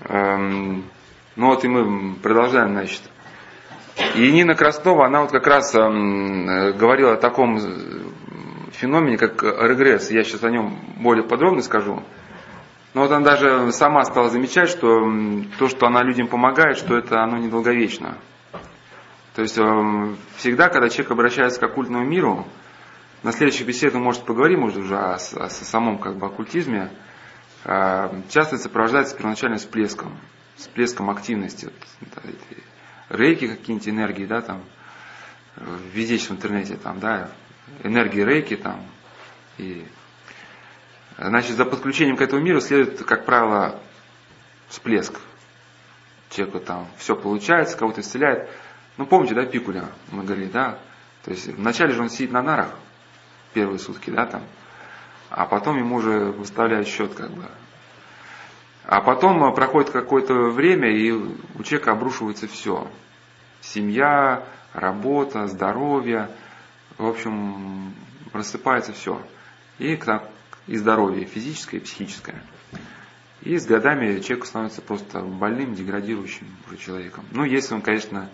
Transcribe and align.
Эм, 0.00 0.84
ну 1.36 1.46
вот 1.48 1.64
и 1.64 1.68
мы 1.68 2.14
продолжаем, 2.16 2.72
значит. 2.72 3.02
И 4.16 4.30
Нина 4.32 4.54
Краснова, 4.54 5.06
она 5.06 5.22
вот 5.22 5.30
как 5.30 5.46
раз 5.46 5.74
эм, 5.74 6.76
говорила 6.76 7.14
о 7.14 7.16
таком 7.16 7.58
феномене, 8.72 9.16
как 9.16 9.42
регресс. 9.42 10.10
Я 10.10 10.24
сейчас 10.24 10.42
о 10.44 10.50
нем 10.50 10.76
более 10.96 11.24
подробно 11.24 11.62
скажу. 11.62 12.02
Но 12.92 13.02
вот 13.02 13.10
она 13.10 13.24
даже 13.24 13.72
сама 13.72 14.04
стала 14.04 14.30
замечать, 14.30 14.68
что 14.68 14.86
то, 15.58 15.68
что 15.68 15.86
она 15.86 16.02
людям 16.02 16.28
помогает, 16.28 16.76
что 16.76 16.96
это 16.96 17.22
оно 17.22 17.38
недолговечно. 17.38 18.18
То 19.34 19.42
есть 19.42 19.58
эм, 19.58 20.16
всегда, 20.36 20.68
когда 20.68 20.88
человек 20.88 21.10
обращается 21.10 21.58
к 21.58 21.64
оккультному 21.64 22.04
миру, 22.04 22.46
на 23.24 23.32
следующих 23.32 23.66
беседах 23.66 24.00
может, 24.00 24.24
поговорим 24.24 24.62
уже 24.62 24.80
уже 24.80 24.96
о, 24.96 25.14
о, 25.14 25.14
о 25.14 25.48
самом 25.48 25.98
как 25.98 26.16
бы, 26.18 26.26
оккультизме, 26.26 26.90
э, 26.92 27.13
часто 27.64 28.58
сопровождается 28.58 29.16
первоначальным 29.16 29.58
всплеском, 29.58 30.18
всплеском 30.56 31.10
активности. 31.10 31.70
Да, 32.00 32.22
рейки 33.08 33.48
какие-нибудь 33.48 33.88
энергии, 33.88 34.26
да, 34.26 34.42
там, 34.42 34.62
введешь 35.56 36.28
в 36.28 36.30
интернете, 36.30 36.76
там, 36.76 37.00
да, 37.00 37.30
энергии 37.82 38.20
рейки 38.20 38.56
там, 38.56 38.84
и 39.56 39.86
Значит, 41.16 41.56
за 41.56 41.64
подключением 41.64 42.16
к 42.16 42.22
этому 42.22 42.42
миру 42.42 42.60
следует, 42.60 43.04
как 43.04 43.24
правило, 43.24 43.80
всплеск. 44.68 45.20
Человеку 46.30 46.58
там 46.58 46.88
все 46.98 47.14
получается, 47.14 47.76
кого-то 47.76 48.00
исцеляет. 48.00 48.48
Ну, 48.96 49.06
помните, 49.06 49.34
да, 49.34 49.44
Пикуля, 49.46 49.84
мы 50.10 50.24
говорили, 50.24 50.48
да? 50.48 50.78
То 51.24 51.30
есть 51.30 51.46
вначале 51.46 51.92
же 51.92 52.02
он 52.02 52.10
сидит 52.10 52.32
на 52.32 52.42
нарах, 52.42 52.70
первые 53.52 53.78
сутки, 53.78 54.10
да, 54.10 54.26
там, 54.26 54.42
а 55.30 55.46
потом 55.46 55.78
ему 55.78 55.96
уже 55.96 56.32
выставляют 56.32 56.88
счет, 56.88 57.14
как 57.14 57.30
бы. 57.30 57.44
А 58.84 59.00
потом 59.00 59.54
проходит 59.54 59.90
какое-то 59.90 60.34
время, 60.50 60.90
и 60.90 61.10
у 61.10 61.62
человека 61.62 61.92
обрушивается 61.92 62.46
все. 62.46 62.86
Семья, 63.60 64.44
работа, 64.74 65.46
здоровье, 65.46 66.28
в 66.98 67.06
общем, 67.06 67.94
рассыпается 68.32 68.92
все. 68.92 69.20
И 69.78 69.98
и 70.66 70.76
здоровье, 70.76 71.24
физическое 71.24 71.78
и 71.78 71.80
психическое. 71.80 72.42
И 73.42 73.58
с 73.58 73.66
годами 73.66 74.20
человек 74.20 74.46
становится 74.46 74.80
просто 74.80 75.20
больным, 75.20 75.74
деградирующим 75.74 76.46
уже 76.66 76.78
человеком. 76.78 77.24
Ну, 77.32 77.44
если 77.44 77.74
он, 77.74 77.82
конечно, 77.82 78.30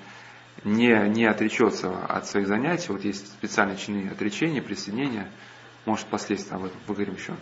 не, 0.63 1.09
не 1.09 1.25
отречется 1.27 1.91
от 2.07 2.27
своих 2.27 2.47
занятий, 2.47 2.93
вот 2.93 3.05
есть 3.05 3.27
специальные 3.27 3.77
чины 3.77 4.09
отречения, 4.09 4.63
присоединения, 4.63 5.29
может, 5.87 6.07
впоследствии 6.07 6.55
об 6.55 6.65
этом 6.65 6.79
поговорим 6.87 7.15
еще. 7.15 7.35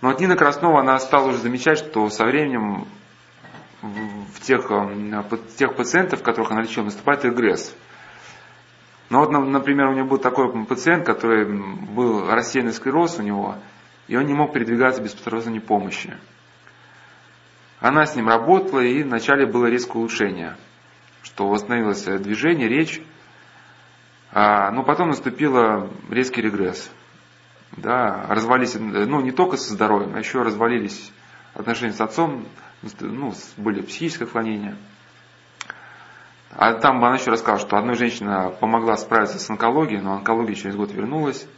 Но 0.00 0.10
от 0.10 0.20
Нина 0.20 0.36
Краснова 0.36 0.80
она 0.80 0.98
стала 0.98 1.28
уже 1.28 1.38
замечать, 1.38 1.78
что 1.78 2.08
со 2.10 2.24
временем 2.24 2.86
в 3.82 4.40
тех, 4.40 4.68
в 4.68 5.56
тех 5.56 5.76
пациентов, 5.76 6.22
которых 6.22 6.50
она 6.50 6.62
лечила, 6.62 6.84
наступает 6.84 7.24
регресс. 7.24 7.74
Ну 9.10 9.20
вот, 9.20 9.30
например, 9.30 9.88
у 9.88 9.92
нее 9.92 10.04
был 10.04 10.18
такой 10.18 10.64
пациент, 10.64 11.06
который 11.06 11.44
был 11.46 12.28
рассеянный 12.28 12.72
склероз 12.72 13.18
у 13.18 13.22
него, 13.22 13.56
и 14.08 14.16
он 14.16 14.24
не 14.24 14.34
мог 14.34 14.52
передвигаться 14.52 15.02
без 15.02 15.12
посторонней 15.12 15.60
помощи. 15.60 16.16
Она 17.80 18.06
с 18.06 18.16
ним 18.16 18.28
работала, 18.28 18.80
и 18.80 19.02
вначале 19.02 19.46
было 19.46 19.66
резкое 19.66 19.98
улучшение, 19.98 20.56
что 21.22 21.48
восстановилось 21.48 22.04
движение, 22.04 22.68
речь, 22.68 23.02
а, 24.32 24.70
но 24.70 24.82
потом 24.82 25.08
наступил 25.08 25.90
резкий 26.10 26.40
регресс. 26.40 26.90
Да, 27.76 28.26
развалились, 28.28 28.74
ну 28.74 29.20
не 29.20 29.32
только 29.32 29.56
со 29.56 29.72
здоровьем, 29.72 30.14
а 30.14 30.18
еще 30.18 30.42
развалились 30.42 31.12
отношения 31.54 31.92
с 31.92 32.00
отцом, 32.00 32.46
ну, 33.00 33.32
были 33.56 33.82
психическое 33.82 34.24
отклонение– 34.24 34.76
а 36.56 36.74
там 36.74 37.04
она 37.04 37.16
еще 37.16 37.30
рассказала, 37.30 37.58
что 37.58 37.76
одна 37.76 37.94
женщина 37.94 38.54
помогла 38.60 38.96
справиться 38.96 39.38
с 39.38 39.50
онкологией, 39.50 40.00
но 40.00 40.14
онкология 40.14 40.54
через 40.54 40.76
год 40.76 40.92
вернулась. 40.92 41.48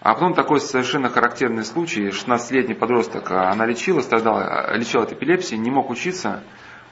А 0.00 0.14
потом 0.14 0.34
такой 0.34 0.60
совершенно 0.60 1.08
характерный 1.08 1.64
случай, 1.64 2.08
16-летний 2.08 2.74
подросток, 2.74 3.30
а 3.30 3.50
она 3.50 3.66
лечила, 3.66 4.00
страдала, 4.00 4.74
лечила 4.76 5.04
от 5.04 5.12
эпилепсии, 5.12 5.56
не 5.56 5.70
мог 5.70 5.90
учиться, 5.90 6.42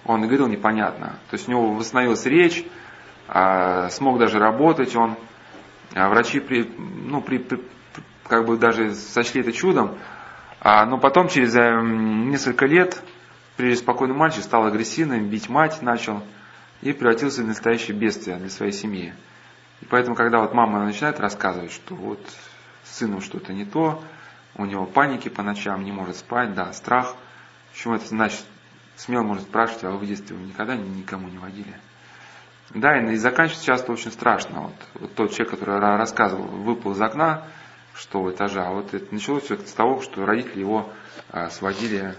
он 0.04 0.22
говорил 0.22 0.46
непонятно. 0.46 1.18
То 1.30 1.36
есть 1.36 1.48
у 1.48 1.50
него 1.50 1.72
восстановилась 1.74 2.24
речь, 2.24 2.64
а, 3.28 3.90
смог 3.90 4.18
даже 4.18 4.38
работать 4.38 4.96
он. 4.96 5.16
А 5.94 6.08
врачи 6.08 6.40
при, 6.40 6.64
ну, 6.78 7.22
при, 7.22 7.38
при, 7.38 7.62
как 8.28 8.46
бы 8.46 8.56
даже 8.56 8.94
сочли 8.94 9.40
это 9.40 9.52
чудом. 9.52 9.98
Но 10.62 10.98
потом 10.98 11.28
через 11.28 11.54
несколько 11.54 12.66
лет, 12.66 13.02
при 13.56 13.74
спокойном 13.74 14.18
мальчик 14.18 14.42
стал 14.42 14.66
агрессивным, 14.66 15.28
бить 15.28 15.48
мать 15.48 15.82
начал– 15.82 16.22
и 16.80 16.92
превратился 16.92 17.42
в 17.42 17.46
настоящее 17.46 17.96
бедствие 17.96 18.36
для 18.36 18.50
своей 18.50 18.72
семьи. 18.72 19.12
И 19.80 19.84
поэтому, 19.84 20.14
когда 20.14 20.40
вот 20.40 20.54
мама 20.54 20.84
начинает 20.84 21.20
рассказывать, 21.20 21.72
что 21.72 21.94
вот 21.94 22.20
с 22.84 22.98
сыном 22.98 23.20
что-то 23.20 23.52
не 23.52 23.64
то, 23.64 24.02
у 24.56 24.64
него 24.64 24.86
паники 24.86 25.28
по 25.28 25.42
ночам, 25.42 25.84
не 25.84 25.92
может 25.92 26.16
спать, 26.16 26.54
да, 26.54 26.72
страх. 26.72 27.14
Почему 27.72 27.94
это 27.94 28.06
значит? 28.06 28.44
Смело 28.96 29.22
может 29.22 29.44
спрашивать, 29.44 29.84
а 29.84 29.90
вы 29.90 29.98
в 29.98 30.06
детстве 30.06 30.36
вы 30.36 30.46
никогда 30.46 30.74
никому 30.74 31.28
не 31.28 31.38
водили? 31.38 31.74
Да, 32.70 32.98
и, 32.98 33.12
и 33.12 33.16
заканчивается 33.16 33.64
часто 33.64 33.92
очень 33.92 34.10
страшно. 34.10 34.62
Вот, 34.62 34.74
вот 34.94 35.14
тот 35.14 35.30
человек, 35.32 35.50
который 35.50 35.78
рассказывал, 35.78 36.44
выпал 36.44 36.92
из 36.92 37.00
окна 37.00 37.44
шестого 37.98 38.30
этажа, 38.30 38.68
а 38.68 38.72
вот 38.72 38.94
это 38.94 39.12
началось 39.12 39.44
все 39.44 39.56
с 39.58 39.72
того, 39.72 40.00
что 40.00 40.24
родители 40.24 40.60
его 40.60 40.92
а, 41.30 41.50
сводили, 41.50 42.14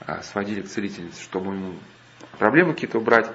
а, 0.00 0.22
сводили 0.22 0.60
к 0.60 0.68
целительнице, 0.68 1.22
чтобы 1.22 1.54
ему 1.54 1.74
проблемы 2.38 2.74
какие-то 2.74 2.98
убрать. 2.98 3.30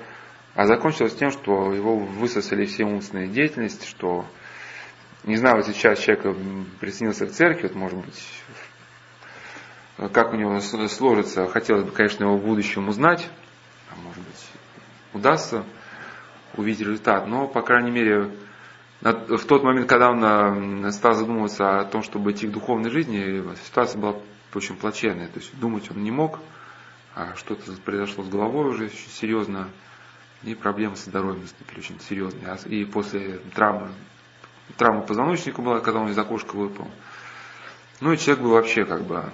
А 0.53 0.65
закончилось 0.67 1.15
тем, 1.15 1.31
что 1.31 1.73
его 1.73 1.97
высосали 1.97 2.65
все 2.65 2.83
умственные 2.83 3.27
деятельности, 3.27 3.87
что, 3.87 4.25
не 5.23 5.37
знаю, 5.37 5.57
вот 5.57 5.65
сейчас 5.65 5.99
человек 5.99 6.37
присоединился 6.79 7.25
к 7.25 7.31
церкви, 7.31 7.67
вот 7.67 7.75
может 7.75 8.05
быть, 8.05 8.23
как 10.13 10.33
у 10.33 10.35
него 10.35 10.59
сложится, 10.59 11.47
хотелось 11.47 11.83
бы, 11.83 11.91
конечно, 11.91 12.23
его 12.25 12.37
в 12.37 12.43
будущем 12.43 12.87
узнать, 12.87 13.27
а 13.89 13.95
может 13.95 14.23
быть, 14.23 14.47
удастся 15.13 15.65
увидеть 16.55 16.81
результат, 16.81 17.27
но, 17.27 17.47
по 17.47 17.61
крайней 17.61 17.91
мере, 17.91 18.31
в 19.13 19.45
тот 19.45 19.63
момент, 19.63 19.87
когда 19.87 20.09
он 20.09 20.91
стал 20.91 21.13
задумываться 21.13 21.79
о 21.79 21.85
том, 21.85 22.03
чтобы 22.03 22.31
идти 22.31 22.47
к 22.47 22.51
духовной 22.51 22.89
жизни, 22.89 23.43
ситуация 23.65 23.99
была 23.99 24.15
очень 24.53 24.75
плачевная, 24.75 25.27
то 25.27 25.39
есть 25.39 25.57
думать 25.59 25.89
он 25.91 26.03
не 26.03 26.11
мог, 26.11 26.39
а 27.15 27.35
что-то 27.35 27.71
произошло 27.83 28.23
с 28.23 28.29
головой 28.29 28.69
уже 28.69 28.89
серьезно, 28.89 29.69
и 30.43 30.55
проблемы 30.55 30.95
со 30.95 31.09
здоровьем 31.09 31.41
наступили 31.41 31.79
очень 31.79 31.99
серьезные. 31.99 32.47
А 32.47 32.57
и 32.67 32.85
после 32.85 33.39
травмы, 33.55 33.89
травма 34.77 35.01
позвоночника 35.01 35.61
была, 35.61 35.79
когда 35.79 35.99
он 35.99 36.09
из 36.09 36.17
окошка 36.17 36.55
выпал. 36.55 36.87
Ну 37.99 38.13
и 38.13 38.17
человек 38.17 38.43
был 38.43 38.51
вообще 38.51 38.85
как 38.85 39.03
бы, 39.03 39.31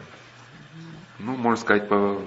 ну, 1.19 1.35
можно 1.35 1.61
сказать, 1.61 1.89
по... 1.89 2.21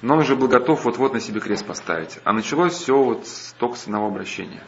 Но 0.00 0.14
он 0.14 0.20
уже 0.20 0.36
был 0.36 0.48
готов 0.48 0.84
вот-вот 0.84 1.12
на 1.12 1.20
себе 1.20 1.40
крест 1.40 1.66
поставить. 1.66 2.18
А 2.24 2.32
началось 2.32 2.74
все 2.74 2.96
вот 2.96 3.26
только 3.58 3.76
с 3.76 3.84
одного 3.84 4.06
обращения. 4.08 4.62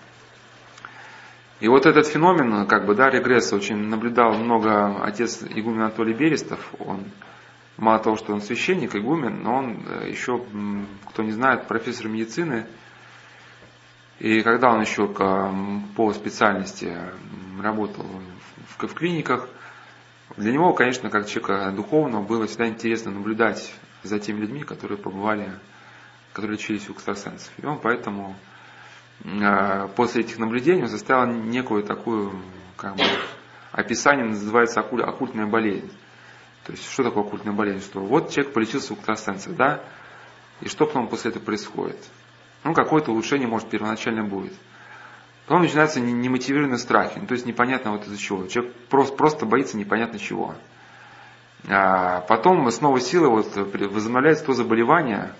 И 1.58 1.68
вот 1.68 1.86
этот 1.86 2.06
феномен, 2.06 2.66
как 2.66 2.84
бы, 2.84 2.94
да, 2.94 3.08
регресса 3.08 3.56
очень 3.56 3.76
наблюдал 3.76 4.34
много 4.34 5.02
отец 5.02 5.42
игумен 5.42 5.82
Анатолий 5.82 6.12
Берестов. 6.12 6.74
Он 6.78 7.04
мало 7.78 7.98
того, 7.98 8.16
что 8.16 8.34
он 8.34 8.42
священник, 8.42 8.94
игумен, 8.94 9.42
но 9.42 9.56
он 9.56 9.82
э, 9.86 10.10
еще, 10.10 10.44
кто 11.08 11.22
не 11.22 11.32
знает, 11.32 11.66
профессор 11.66 12.08
медицины. 12.08 12.66
И 14.18 14.42
когда 14.42 14.70
он 14.70 14.80
еще 14.82 15.08
по 15.08 16.12
специальности 16.12 16.94
работал 17.60 18.06
в, 18.78 18.86
в 18.86 18.94
клиниках, 18.94 19.48
для 20.36 20.52
него, 20.52 20.72
конечно, 20.74 21.08
как 21.08 21.26
человека 21.26 21.70
духовного, 21.70 22.22
было 22.22 22.46
всегда 22.46 22.68
интересно 22.68 23.10
наблюдать 23.12 23.72
за 24.02 24.18
теми 24.18 24.40
людьми, 24.40 24.62
которые 24.62 24.98
побывали, 24.98 25.50
которые 26.32 26.56
лечились 26.56 26.88
у 26.90 26.92
экстрасенсов. 26.92 27.52
И 27.58 27.64
он 27.64 27.78
поэтому 27.78 28.36
после 29.96 30.22
этих 30.22 30.38
наблюдений 30.38 30.82
он 30.82 30.88
составил 30.88 31.26
некую 31.32 31.82
такую, 31.82 32.32
как 32.76 32.96
бы, 32.96 33.04
описание, 33.72 34.24
называется 34.24 34.80
оккультная 34.80 35.46
болезнь. 35.46 35.90
То 36.64 36.72
есть, 36.72 36.90
что 36.90 37.04
такое 37.04 37.24
оккультная 37.24 37.54
болезнь? 37.54 37.84
Что 37.84 38.00
вот 38.00 38.30
человек 38.30 38.52
полечился 38.52 38.92
у 38.92 38.96
экстрасенсов, 38.96 39.56
да? 39.56 39.84
И 40.60 40.68
что 40.68 40.86
потом 40.86 41.08
после 41.08 41.30
этого 41.30 41.44
происходит? 41.44 41.98
Ну, 42.64 42.74
какое-то 42.74 43.12
улучшение, 43.12 43.46
может, 43.46 43.68
первоначально 43.70 44.24
будет. 44.24 44.54
Потом 45.46 45.62
начинаются 45.62 46.00
немотивированные 46.00 46.78
страхи, 46.78 47.20
ну, 47.20 47.26
то 47.28 47.34
есть 47.34 47.46
непонятно 47.46 47.92
вот 47.92 48.04
из-за 48.04 48.18
чего. 48.18 48.46
Человек 48.48 48.74
просто, 48.88 49.16
просто 49.16 49.46
боится 49.46 49.76
непонятно 49.76 50.18
чего. 50.18 50.56
А 51.68 52.22
потом 52.22 52.68
снова 52.72 53.00
сила 53.00 53.28
вот 53.28 53.54
возобновляется 53.56 54.44
то 54.44 54.54
заболевание, 54.54 55.32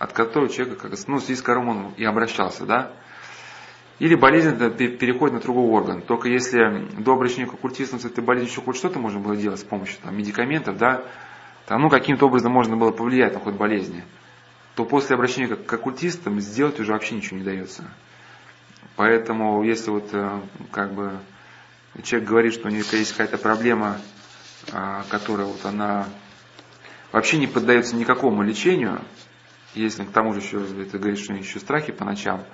от 0.00 0.14
которого 0.14 0.48
человек, 0.48 0.78
как, 0.78 0.92
ну, 1.06 1.18
в 1.18 1.20
связи 1.20 1.38
с 1.38 1.42
которым 1.42 1.68
он 1.68 1.94
и 1.98 2.04
обращался, 2.04 2.64
да? 2.64 2.90
Или 3.98 4.14
болезнь 4.14 4.56
переходит 4.96 5.34
на 5.34 5.40
другой 5.40 5.64
орган. 5.64 6.00
Только 6.00 6.28
если 6.30 6.88
до 6.98 7.12
обращения 7.12 7.46
к 7.46 7.52
оккультистам 7.52 8.00
с 8.00 8.06
этой 8.06 8.24
болезнью 8.24 8.50
еще 8.50 8.62
хоть 8.62 8.76
что-то 8.76 8.98
можно 8.98 9.20
было 9.20 9.36
делать 9.36 9.60
с 9.60 9.62
помощью 9.62 9.98
там, 10.02 10.16
медикаментов, 10.16 10.78
да, 10.78 11.04
там, 11.66 11.82
ну, 11.82 11.90
каким-то 11.90 12.26
образом 12.26 12.50
можно 12.50 12.78
было 12.78 12.92
повлиять 12.92 13.34
на 13.34 13.40
ход 13.40 13.56
болезни, 13.56 14.02
то 14.74 14.86
после 14.86 15.16
обращения 15.16 15.54
к, 15.54 15.66
к 15.66 15.72
оккультистам 15.74 16.40
сделать 16.40 16.80
уже 16.80 16.92
вообще 16.92 17.16
ничего 17.16 17.36
не 17.36 17.44
дается. 17.44 17.84
Поэтому, 18.96 19.62
если 19.62 19.90
вот 19.90 20.08
э, 20.12 20.40
как 20.72 20.94
бы 20.94 21.18
человек 22.02 22.26
говорит, 22.26 22.54
что 22.54 22.68
у 22.68 22.70
него 22.70 22.84
есть 22.92 23.12
какая-то 23.12 23.36
проблема, 23.36 23.98
а, 24.72 25.04
которая 25.10 25.46
вот 25.46 25.62
она 25.66 26.06
вообще 27.12 27.36
не 27.36 27.46
поддается 27.46 27.96
никакому 27.96 28.42
лечению, 28.42 29.02
если 29.74 30.04
к 30.04 30.10
тому 30.10 30.32
же 30.32 30.40
еще 30.40 30.58
это 30.82 30.98
говорит, 30.98 31.18
что 31.18 31.32
еще 31.34 31.60
страхи 31.60 31.92
по 31.92 32.04
ночам, 32.04 32.44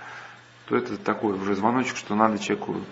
то 0.67 0.77
это 0.77 0.97
такой 0.97 1.35
уже 1.35 1.55
звоночек, 1.55 1.97
что 1.97 2.15
надо 2.15 2.39
человеку 2.39 2.83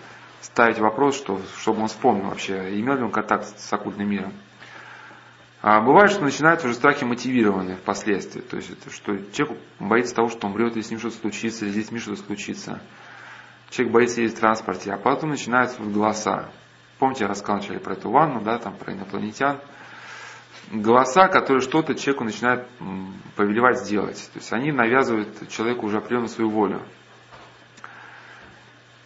ставить 0.41 0.79
вопрос, 0.79 1.17
что, 1.17 1.41
чтобы 1.59 1.83
он 1.83 1.89
вспомнил 1.89 2.29
вообще, 2.29 2.79
имел 2.81 2.97
ли 2.97 3.03
он 3.03 3.11
контакт 3.11 3.59
с 3.59 3.73
оккультным 3.73 4.09
миром. 4.09 4.33
А 5.63 5.81
бывает, 5.81 6.11
что 6.11 6.23
начинаются 6.23 6.67
уже 6.67 6.77
страхи 6.77 7.05
мотивированные 7.05 7.77
впоследствии. 7.77 8.43
То 8.43 8.57
есть, 8.57 8.71
это, 8.71 8.91
что 8.91 9.17
человек 9.33 9.59
боится 9.81 10.15
того, 10.15 10.29
что 10.29 10.47
он 10.47 10.53
умрет, 10.53 10.77
если 10.77 10.89
с 10.89 10.91
ним 10.91 11.01
что-то 11.01 11.17
случится, 11.17 11.65
или 11.65 11.73
с 11.73 11.75
детьми 11.75 11.99
что-то 11.99 12.23
случится. 12.23 12.83
Человек 13.71 13.95
боится 13.95 14.21
ездить 14.21 14.37
в 14.37 14.41
транспорте, 14.41 14.93
а 14.93 14.99
потом 14.99 15.31
начинаются 15.31 15.83
вот 15.83 15.91
голоса. 15.91 16.51
Помните, 16.99 17.25
я 17.25 17.29
рассказал 17.29 17.57
вначале 17.57 17.81
про 17.81 17.95
эту 17.95 18.11
ванну, 18.11 18.43
да, 18.43 18.59
там 18.59 18.77
про 18.77 18.93
инопланетян. 18.93 19.59
Голоса, 20.71 21.29
которые 21.29 21.61
что-то 21.61 21.95
человеку 21.95 22.25
начинают 22.25 22.67
повелевать 23.37 23.79
сделать. 23.85 24.31
То 24.33 24.39
есть 24.39 24.53
они 24.53 24.73
навязывают 24.73 25.49
человеку 25.49 25.87
уже 25.87 25.99
определенную 25.99 26.29
свою 26.29 26.51
волю. 26.51 26.83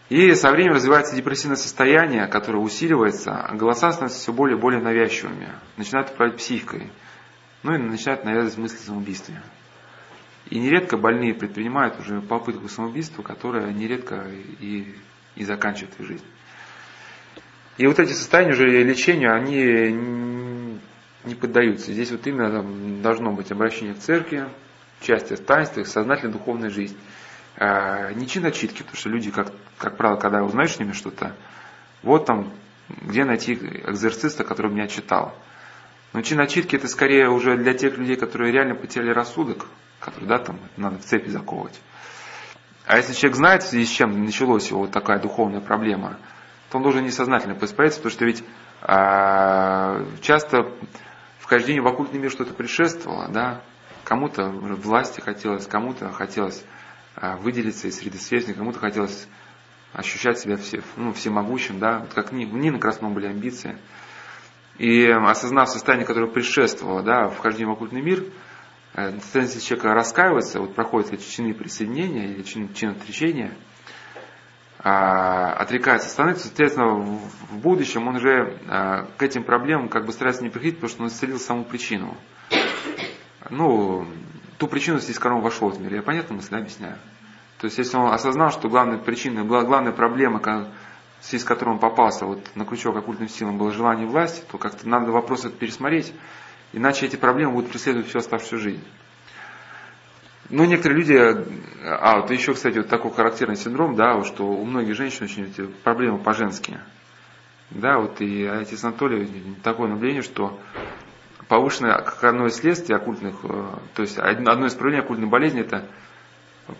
И 0.08 0.32
со 0.34 0.50
временем 0.50 0.74
развивается 0.74 1.14
депрессивное 1.14 1.56
состояние, 1.56 2.26
которое 2.28 2.58
усиливается, 2.60 3.32
а 3.32 3.54
голоса 3.54 3.92
становятся 3.92 4.20
все 4.20 4.32
более 4.32 4.56
и 4.56 4.60
более 4.60 4.80
навязчивыми, 4.80 5.50
начинают 5.76 6.10
управлять 6.10 6.38
психикой, 6.38 6.90
ну 7.62 7.74
и 7.74 7.78
начинают 7.78 8.24
навязывать 8.24 8.56
мысли 8.56 8.76
самоубийства. 8.78 9.34
И 10.48 10.58
нередко 10.58 10.96
больные 10.96 11.34
предпринимают 11.34 12.00
уже 12.00 12.22
попытку 12.22 12.68
самоубийства, 12.68 13.22
которая 13.22 13.70
нередко 13.70 14.24
и, 14.60 14.94
и 15.36 15.44
заканчивает 15.44 16.00
их 16.00 16.06
жизнь. 16.06 16.24
И 17.76 17.86
вот 17.86 17.98
эти 17.98 18.12
состояния 18.12 18.52
уже 18.52 18.82
лечению, 18.82 19.34
они 19.34 20.47
не 21.28 21.34
поддаются. 21.34 21.92
Здесь 21.92 22.10
вот 22.10 22.26
именно 22.26 22.62
должно 23.02 23.32
быть 23.32 23.52
обращение 23.52 23.94
к 23.94 23.98
церкви, 23.98 24.48
части 25.00 25.36
таинства, 25.36 25.84
сознательная 25.84 26.32
духовная 26.32 26.70
жизнь. 26.70 26.96
А, 27.56 28.12
не 28.12 28.26
чин 28.26 28.44
отчитки, 28.46 28.82
потому 28.82 28.96
что 28.96 29.08
люди, 29.08 29.30
как, 29.30 29.52
как 29.78 29.96
правило, 29.96 30.18
когда 30.18 30.42
узнаешь 30.42 30.74
с 30.74 30.78
ними 30.78 30.92
что-то, 30.92 31.34
вот 32.02 32.26
там, 32.26 32.52
где 32.88 33.24
найти 33.24 33.54
экзорциста, 33.54 34.44
который 34.44 34.70
меня 34.70 34.88
читал. 34.88 35.34
Но 36.12 36.22
чин 36.22 36.40
отчитки 36.40 36.76
это 36.76 36.88
скорее 36.88 37.28
уже 37.28 37.56
для 37.56 37.74
тех 37.74 37.98
людей, 37.98 38.16
которые 38.16 38.52
реально 38.52 38.74
потеряли 38.74 39.10
рассудок, 39.10 39.66
которые, 40.00 40.28
да, 40.28 40.38
там, 40.38 40.58
надо 40.76 40.98
в 40.98 41.04
цепи 41.04 41.28
заковывать. 41.28 41.78
А 42.86 42.96
если 42.96 43.12
человек 43.12 43.36
знает, 43.36 43.62
в 43.62 43.66
связи 43.66 43.84
с 43.84 43.90
чем 43.90 44.24
началась 44.24 44.70
его 44.70 44.80
вот 44.80 44.92
такая 44.92 45.18
духовная 45.18 45.60
проблема, 45.60 46.16
то 46.70 46.78
он 46.78 46.82
должен 46.82 47.04
несознательно 47.04 47.54
посправиться, 47.54 48.00
потому 48.00 48.12
что 48.12 48.24
ведь 48.24 48.42
а, 48.82 50.04
часто 50.22 50.72
вхождение 51.48 51.80
в 51.80 51.86
оккультный 51.86 52.20
мир 52.20 52.30
что-то 52.30 52.52
предшествовало, 52.52 53.28
да, 53.30 53.62
кому-то 54.04 54.50
власти 54.50 55.22
хотелось, 55.22 55.66
кому-то 55.66 56.12
хотелось 56.12 56.62
а, 57.16 57.38
выделиться 57.38 57.88
из 57.88 57.98
среды 57.98 58.18
сверстников, 58.18 58.58
кому-то 58.58 58.78
хотелось 58.78 59.26
ощущать 59.94 60.38
себя 60.38 60.58
все, 60.58 60.82
ну, 60.96 61.14
всемогущим, 61.14 61.78
да, 61.78 62.00
вот 62.00 62.12
как 62.12 62.32
ни, 62.32 62.44
ни 62.44 62.68
на 62.68 62.78
Красном 62.78 63.14
были 63.14 63.28
амбиции. 63.28 63.78
И 64.76 65.06
осознав 65.06 65.70
состояние, 65.70 66.06
которое 66.06 66.30
предшествовало 66.30 67.02
да, 67.02 67.28
вхождению 67.28 67.70
в 67.70 67.76
оккультный 67.76 68.02
мир, 68.02 68.26
тенденция 68.92 69.62
человека 69.62 69.94
раскаивается, 69.94 70.60
вот 70.60 70.74
проходят 70.74 71.14
эти 71.14 71.26
чины 71.30 71.54
присоединения 71.54 72.26
или 72.26 72.42
чин, 72.42 72.74
чин 72.74 72.90
отречения, 72.90 73.56
отрекается, 74.78 76.08
становится, 76.08 76.46
соответственно, 76.46 76.94
в, 76.94 77.58
будущем 77.58 78.06
он 78.06 78.16
уже 78.16 78.58
а, 78.68 79.08
к 79.16 79.22
этим 79.22 79.42
проблемам 79.42 79.88
как 79.88 80.06
бы 80.06 80.12
старается 80.12 80.44
не 80.44 80.50
приходить, 80.50 80.76
потому 80.76 80.90
что 80.90 81.02
он 81.02 81.08
исцелил 81.08 81.40
саму 81.40 81.64
причину. 81.64 82.16
Ну, 83.50 84.06
ту 84.58 84.68
причину, 84.68 85.00
которой 85.00 85.34
он 85.34 85.40
вошел 85.40 85.68
в 85.70 85.80
мир. 85.80 85.94
Я 85.94 86.02
понятно 86.02 86.36
мысль 86.36 86.54
объясняю? 86.54 86.96
То 87.58 87.64
есть, 87.64 87.78
если 87.78 87.96
он 87.96 88.12
осознал, 88.12 88.50
что 88.50 88.68
главная 88.68 88.98
причина, 88.98 89.44
главная 89.44 89.92
проблема, 89.92 90.38
в 90.38 91.24
связи 91.24 91.42
с 91.42 91.44
которой 91.44 91.70
он 91.70 91.78
попался 91.80 92.24
вот, 92.24 92.54
на 92.54 92.64
крючок 92.64 92.96
оккультным 92.96 93.28
силам, 93.28 93.58
было 93.58 93.72
желание 93.72 94.06
власти, 94.06 94.44
то 94.48 94.58
как-то 94.58 94.88
надо 94.88 95.10
вопрос 95.10 95.44
этот 95.44 95.58
пересмотреть, 95.58 96.12
иначе 96.72 97.06
эти 97.06 97.16
проблемы 97.16 97.54
будут 97.54 97.70
преследовать 97.70 98.08
всю 98.08 98.18
оставшуюся 98.18 98.58
жизнь. 98.58 98.84
Ну, 100.50 100.64
некоторые 100.64 100.98
люди, 100.98 101.14
а, 101.84 102.20
вот 102.20 102.30
еще, 102.30 102.54
кстати, 102.54 102.78
вот 102.78 102.88
такой 102.88 103.12
характерный 103.12 103.56
синдром, 103.56 103.96
да, 103.96 104.22
что 104.24 104.44
у 104.44 104.64
многих 104.64 104.96
женщин 104.96 105.24
очень 105.24 105.74
проблемы 105.84 106.18
по-женски. 106.18 106.78
Да, 107.70 107.98
вот 107.98 108.20
и 108.22 108.46
отец 108.46 108.82
Анатолий, 108.82 109.28
такое 109.62 109.88
наблюдение, 109.88 110.22
что 110.22 110.58
повышенное, 111.48 111.98
как 112.00 112.24
одно 112.24 112.46
из 112.46 112.56
следствий 112.56 112.94
оккультных, 112.94 113.36
э, 113.42 113.64
то 113.94 114.02
есть 114.02 114.18
одно 114.18 114.66
из 114.66 114.74
проявлений 114.74 115.04
оккультной 115.04 115.28
болезни 115.28 115.60
это 115.60 115.86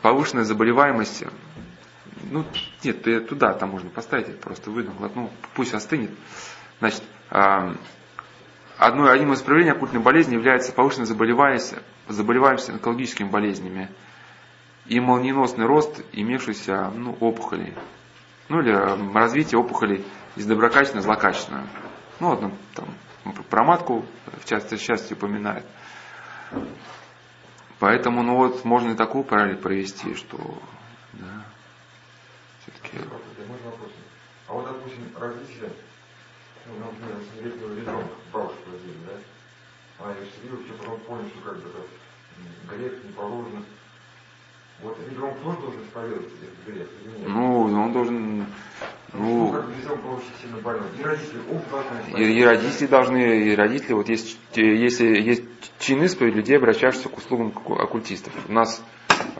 повышенная 0.00 0.44
заболеваемость. 0.44 1.24
Ну, 2.30 2.44
нет, 2.82 3.28
туда 3.28 3.52
там 3.52 3.70
можно 3.70 3.90
поставить, 3.90 4.40
просто 4.40 4.70
выдох, 4.70 4.94
ну, 5.14 5.30
пусть 5.54 5.74
остынет. 5.74 6.10
Значит, 6.80 7.02
одно, 8.78 9.10
одним 9.10 9.32
из 9.32 9.42
проявлений 9.42 9.72
оккультной 9.72 10.00
болезни 10.00 10.34
является 10.34 10.72
повышенная 10.72 11.06
заболеваемость, 11.06 11.74
заболеваемость 12.08 12.70
онкологическими 12.70 13.28
болезнями 13.28 13.90
и 14.86 15.00
молниеносный 15.00 15.66
рост 15.66 16.00
имевшихся 16.12 16.90
ну, 16.94 17.16
опухолей. 17.20 17.74
Ну 18.48 18.60
или 18.60 18.72
развитие 19.12 19.58
опухолей 19.60 20.06
из 20.36 20.46
доброкачественной 20.46 21.02
в 21.02 21.04
злокачественную. 21.04 21.66
Ну, 22.20 22.34
вот, 22.34 22.52
там, 22.74 22.88
про 23.50 23.64
матку 23.64 24.04
в 24.40 24.44
части, 24.46 24.76
в 24.76 24.82
части 24.82 25.12
упоминает. 25.12 25.66
Поэтому, 27.78 28.22
ну 28.22 28.36
вот, 28.36 28.64
можно 28.64 28.90
и 28.90 28.94
такую 28.94 29.24
параллель 29.24 29.56
провести, 29.56 30.14
что, 30.14 30.38
да, 31.12 31.44
все-таки... 32.62 32.98
А 34.48 34.52
вот, 34.54 34.64
допустим, 34.64 35.12
различие, 35.20 35.70
ну, 36.68 36.86
например, 36.86 37.22
семилетнего 37.32 37.74
ребенка, 37.74 38.14
бабушка 38.32 38.58
родили, 38.72 38.98
да? 39.06 39.18
А 40.00 40.08
я 40.10 40.14
все 40.14 40.64
все 40.64 40.72
потом 40.78 41.00
понял, 41.00 41.28
что 41.28 41.40
как 41.40 41.56
бы 41.58 41.68
это 41.68 42.76
грех 42.76 43.04
не 43.04 43.12
положено. 43.12 43.64
Вот 44.80 44.96
ребенок 45.10 45.38
тоже 45.40 45.58
должен 45.58 45.82
исповедовать 45.82 46.32
этот 46.34 46.66
грех 46.66 46.88
или 47.02 47.18
нет? 47.18 47.28
Ну, 47.28 47.62
он 47.62 47.92
должен 47.92 48.46
ну, 49.12 49.54
и, 52.16 52.22
и 52.22 52.44
родители 52.44 52.86
должны, 52.86 53.48
и 53.48 53.54
родители, 53.54 53.94
вот 53.94 54.08
есть, 54.08 54.38
если 54.54 55.06
есть 55.06 55.44
чин 55.78 56.02
исповедь, 56.04 56.34
людей 56.34 56.58
обращаешься 56.58 57.08
к 57.08 57.16
услугам 57.16 57.54
оккультистов. 57.78 58.32
У 58.48 58.52
нас 58.52 58.84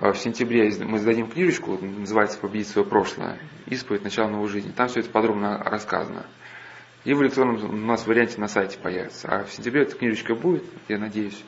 э, 0.00 0.12
в 0.12 0.18
сентябре 0.18 0.72
мы 0.84 0.98
сдадим 0.98 1.28
книжечку, 1.28 1.78
называется 1.80 2.38
«Победить 2.38 2.68
свое 2.68 2.88
прошлое», 2.88 3.38
исповедь 3.66 4.04
начала 4.04 4.28
новой 4.28 4.48
жизни. 4.48 4.72
Там 4.72 4.88
все 4.88 5.00
это 5.00 5.10
подробно 5.10 5.58
рассказано. 5.62 6.24
И 7.08 7.14
в 7.14 7.22
электронном 7.22 7.64
у 7.64 7.86
нас 7.86 8.06
варианте 8.06 8.38
на 8.38 8.48
сайте 8.48 8.78
появится. 8.78 9.28
А 9.28 9.44
в 9.44 9.50
сентябре 9.50 9.84
эта 9.84 9.96
книжечка 9.96 10.34
будет, 10.34 10.64
я 10.88 10.98
надеюсь, 10.98 11.42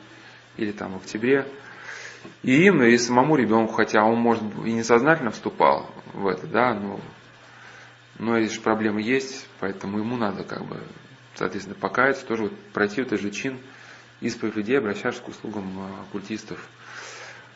или 0.57 0.71
там 0.71 0.93
в 0.93 1.03
октябре. 1.03 1.45
И 2.41 2.65
им, 2.65 2.81
и 2.81 2.97
самому 2.97 3.35
ребенку, 3.35 3.73
хотя 3.73 4.03
он, 4.03 4.17
может, 4.17 4.41
и 4.65 4.71
несознательно 4.71 5.29
вступал 5.29 5.87
в 6.13 6.25
это, 6.25 6.47
да, 6.47 6.73
но 6.73 6.99
но 8.17 8.39
эти 8.39 8.51
же 8.51 8.61
проблемы 8.61 9.03
есть, 9.03 9.47
поэтому 9.59 9.99
ему 9.99 10.17
надо 10.17 10.43
как 10.43 10.65
бы, 10.65 10.81
соответственно, 11.35 11.77
покаяться, 11.79 12.25
тоже 12.25 12.45
вот 12.45 12.57
пройти 12.73 13.03
этот 13.03 13.21
же 13.21 13.29
чин 13.29 13.59
исповедь 14.19 14.55
людей, 14.55 14.79
обращаться 14.79 15.21
к 15.21 15.27
услугам 15.27 15.77
а, 15.77 16.01
оккультистов. 16.01 16.67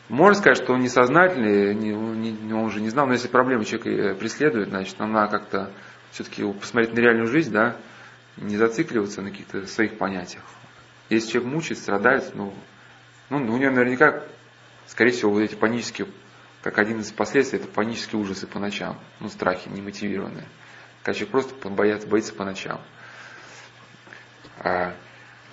Можно 0.08 0.40
сказать, 0.40 0.62
что 0.62 0.74
он 0.74 0.80
несознательный, 0.80 1.74
не, 1.74 1.90
не, 1.90 2.52
он 2.52 2.66
уже 2.66 2.80
не 2.80 2.88
знал, 2.88 3.08
но 3.08 3.14
если 3.14 3.26
проблемы 3.26 3.64
человека 3.64 3.90
э, 3.90 4.14
преследуют, 4.14 4.68
значит, 4.68 4.96
нам 5.00 5.10
надо 5.10 5.38
как-то 5.38 5.72
все-таки 6.12 6.44
посмотреть 6.52 6.94
на 6.94 7.00
реальную 7.00 7.26
жизнь, 7.26 7.50
да, 7.50 7.76
не 8.36 8.56
зацикливаться 8.56 9.22
на 9.22 9.30
каких-то 9.30 9.66
своих 9.66 9.98
понятиях. 9.98 10.42
Если 11.08 11.32
человек 11.32 11.52
мучает, 11.52 11.78
страдает, 11.78 12.32
ну, 12.34 12.52
ну, 13.30 13.38
у 13.38 13.56
него 13.56 13.70
наверняка, 13.70 14.22
скорее 14.86 15.12
всего, 15.12 15.32
вот 15.32 15.40
эти 15.40 15.54
панические 15.54 16.08
как 16.62 16.78
один 16.78 16.98
из 16.98 17.12
последствий, 17.12 17.60
это 17.60 17.68
панические 17.68 18.20
ужасы 18.20 18.48
по 18.48 18.58
ночам, 18.58 18.98
ну, 19.20 19.28
страхи 19.28 19.68
немотивированные. 19.68 20.46
Когда 21.04 21.16
человек 21.16 21.30
просто 21.30 21.68
боится, 21.68 22.08
боится 22.08 22.34
по 22.34 22.44
ночам. 22.44 22.80
А, 24.58 24.94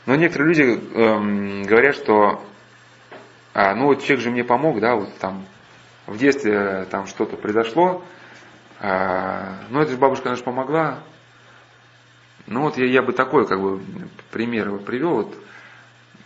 но 0.07 0.15
некоторые 0.15 0.49
люди 0.49 0.97
эм, 0.97 1.63
говорят, 1.63 1.95
что 1.95 2.43
а, 3.53 3.75
ну 3.75 3.85
вот 3.85 4.01
человек 4.01 4.21
же 4.23 4.31
мне 4.31 4.43
помог, 4.43 4.79
да, 4.79 4.95
вот 4.95 5.15
там 5.19 5.45
в 6.07 6.17
детстве 6.17 6.85
там 6.89 7.05
что-то 7.05 7.37
произошло, 7.37 8.03
а, 8.79 9.59
ну 9.69 9.81
это 9.81 9.91
же 9.91 9.97
бабушка 9.97 10.29
наша 10.29 10.43
помогла. 10.43 11.03
Ну 12.47 12.61
вот 12.61 12.77
я, 12.77 12.85
я 12.85 13.01
бы 13.01 13.13
такой 13.13 13.47
как 13.47 13.61
бы 13.61 13.81
пример 14.31 14.77
привел, 14.79 15.15
вот 15.15 15.37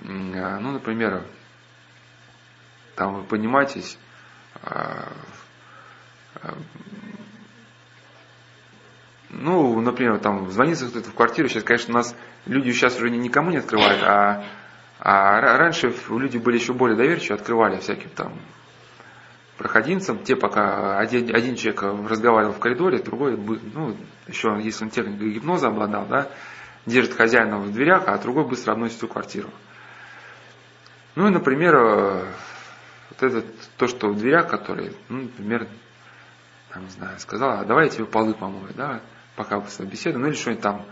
ну, 0.01 0.71
например, 0.71 1.23
там 2.95 3.15
вы 3.15 3.23
поднимаетесь, 3.23 3.97
а, 4.63 5.09
а, 6.35 6.53
ну, 9.29 9.79
например, 9.81 10.19
там 10.19 10.49
звонится 10.51 10.87
кто-то 10.87 11.09
в 11.09 11.13
квартиру, 11.13 11.49
сейчас, 11.49 11.63
конечно, 11.63 11.93
у 11.93 11.97
нас 11.97 12.15
люди 12.45 12.71
сейчас 12.71 12.97
уже 12.97 13.09
никому 13.09 13.51
не 13.51 13.57
открывают, 13.57 14.01
а, 14.03 14.45
а 14.99 15.41
раньше 15.57 15.93
люди 16.09 16.37
были 16.37 16.57
еще 16.57 16.73
более 16.73 16.97
доверчивы, 16.97 17.35
открывали 17.35 17.79
всяким 17.79 18.09
там 18.11 18.33
проходимцам, 19.57 20.23
те 20.23 20.35
пока 20.35 20.97
один, 20.99 21.35
один 21.35 21.55
человек 21.55 21.81
разговаривал 22.09 22.53
в 22.53 22.59
коридоре, 22.59 22.99
другой, 22.99 23.37
ну, 23.37 23.97
еще 24.27 24.57
если 24.61 24.85
он 24.85 24.91
техникой 24.91 25.31
гипноза 25.33 25.67
обладал, 25.67 26.05
да, 26.05 26.29
держит 26.85 27.13
хозяина 27.13 27.57
в 27.59 27.71
дверях, 27.71 28.03
а 28.07 28.17
другой 28.17 28.47
быстро 28.47 28.73
обносит 28.73 28.97
всю 28.97 29.07
квартиру. 29.07 29.49
Ну 31.15 31.27
и, 31.27 31.31
например, 31.31 31.75
э, 31.75 32.25
вот 33.09 33.23
это 33.23 33.43
то, 33.77 33.87
что 33.87 34.09
в 34.09 34.17
дверях, 34.17 34.47
которые, 34.47 34.93
ну, 35.09 35.23
например, 35.23 35.67
там, 36.71 36.83
не 36.83 36.89
знаю, 36.91 37.19
сказала, 37.19 37.61
а 37.61 37.65
давай 37.65 37.85
я 37.85 37.89
тебе 37.89 38.05
полы 38.05 38.33
помою, 38.33 38.73
да, 38.75 39.01
пока 39.35 39.59
вы 39.59 39.85
беседу, 39.85 40.19
ну 40.19 40.27
или 40.27 40.35
что-нибудь 40.35 40.63
там, 40.63 40.85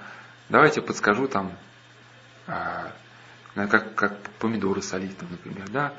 давайте 0.49 0.81
подскажу 0.81 1.27
там, 1.27 1.51
а, 2.47 2.91
как, 3.53 3.95
как 3.95 4.19
помидоры 4.39 4.81
солить, 4.81 5.17
там, 5.17 5.29
например, 5.31 5.69
да. 5.69 5.93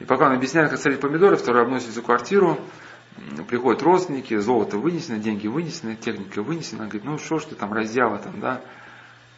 И 0.00 0.04
пока 0.04 0.26
он 0.26 0.32
объясняет, 0.32 0.70
как 0.70 0.80
солить 0.80 1.00
помидоры, 1.00 1.36
второй 1.36 1.62
обносит 1.62 1.90
всю 1.90 2.02
квартиру, 2.02 2.58
приходят 3.48 3.82
родственники, 3.82 4.36
золото 4.36 4.78
вынесено, 4.78 5.18
деньги 5.18 5.46
вынесены, 5.46 5.94
техника 5.96 6.42
вынесена, 6.42 6.84
говорит, 6.84 7.04
ну 7.04 7.18
что 7.18 7.38
ж 7.38 7.44
ты 7.44 7.54
там 7.54 7.72
раздела 7.72 8.18
там, 8.18 8.40
да, 8.40 8.60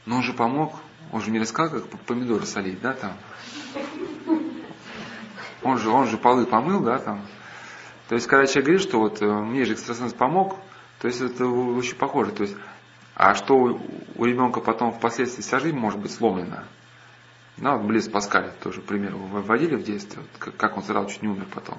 но 0.07 0.17
он 0.17 0.23
же 0.23 0.33
помог, 0.33 0.75
он 1.13 1.21
же 1.21 1.31
мне 1.31 1.41
рассказал, 1.41 1.81
как 1.81 2.01
помидоры 2.01 2.47
солить, 2.47 2.81
да, 2.81 2.95
там. 2.95 3.13
Он 5.63 5.79
же, 5.79 5.91
он 5.91 6.07
же 6.07 6.17
полы 6.17 6.47
помыл, 6.47 6.81
да, 6.81 6.99
там. 6.99 7.27
То 8.09 8.15
есть, 8.15 8.29
когда 8.29 8.47
человек 8.47 8.65
говорит, 8.67 8.83
что 8.83 9.01
вот 9.01 9.21
э, 9.21 9.27
мне 9.27 9.65
же 9.65 9.73
экстрасенс 9.73 10.13
помог, 10.13 10.57
то 11.01 11.09
есть 11.09 11.21
это 11.21 11.45
очень 11.47 11.97
похоже. 11.97 12.31
То 12.31 12.45
есть, 12.45 12.57
а 13.15 13.35
что 13.35 13.57
у, 13.57 13.81
у 14.15 14.25
ребенка 14.25 14.61
потом 14.61 14.93
впоследствии 14.93 15.43
вся 15.43 15.59
жизнь 15.59 15.77
может 15.77 15.99
быть 16.01 16.13
сломлена. 16.13 16.65
Да, 17.57 17.77
вот 17.77 17.87
Близ 17.87 18.09
Паскаль 18.09 18.53
тоже 18.63 18.83
пример 18.83 19.15
вы 19.15 19.41
вводили 19.41 19.77
в 19.77 19.83
действие, 19.83 20.23
вот, 20.23 20.55
как 20.55 20.77
он 20.77 20.83
сразу 20.83 21.09
чуть 21.09 21.23
не 21.23 21.29
умер 21.29 21.47
потом. 21.55 21.79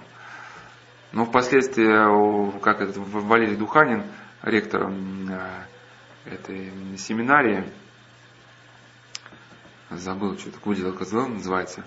Но 1.11 1.25
впоследствии, 1.25 2.59
как 2.59 2.81
это, 2.81 2.99
Валерий 2.99 3.55
Духанин, 3.55 4.03
ректор 4.41 4.89
э, 4.89 5.63
этой 6.25 6.97
семинарии, 6.97 7.63
забыл, 9.89 10.37
что 10.37 10.51
такое 10.51 10.75
выделил 10.75 10.93
КЗЛ 10.93 11.27
называется. 11.27 11.83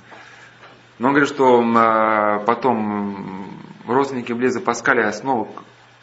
Но 0.99 1.09
он 1.09 1.15
говорит, 1.15 1.33
что 1.33 1.63
а, 1.77 2.41
потом 2.41 3.61
родственники 3.87 4.33
Блеза 4.33 4.61
Паскаля 4.61 5.11
снова, 5.13 5.49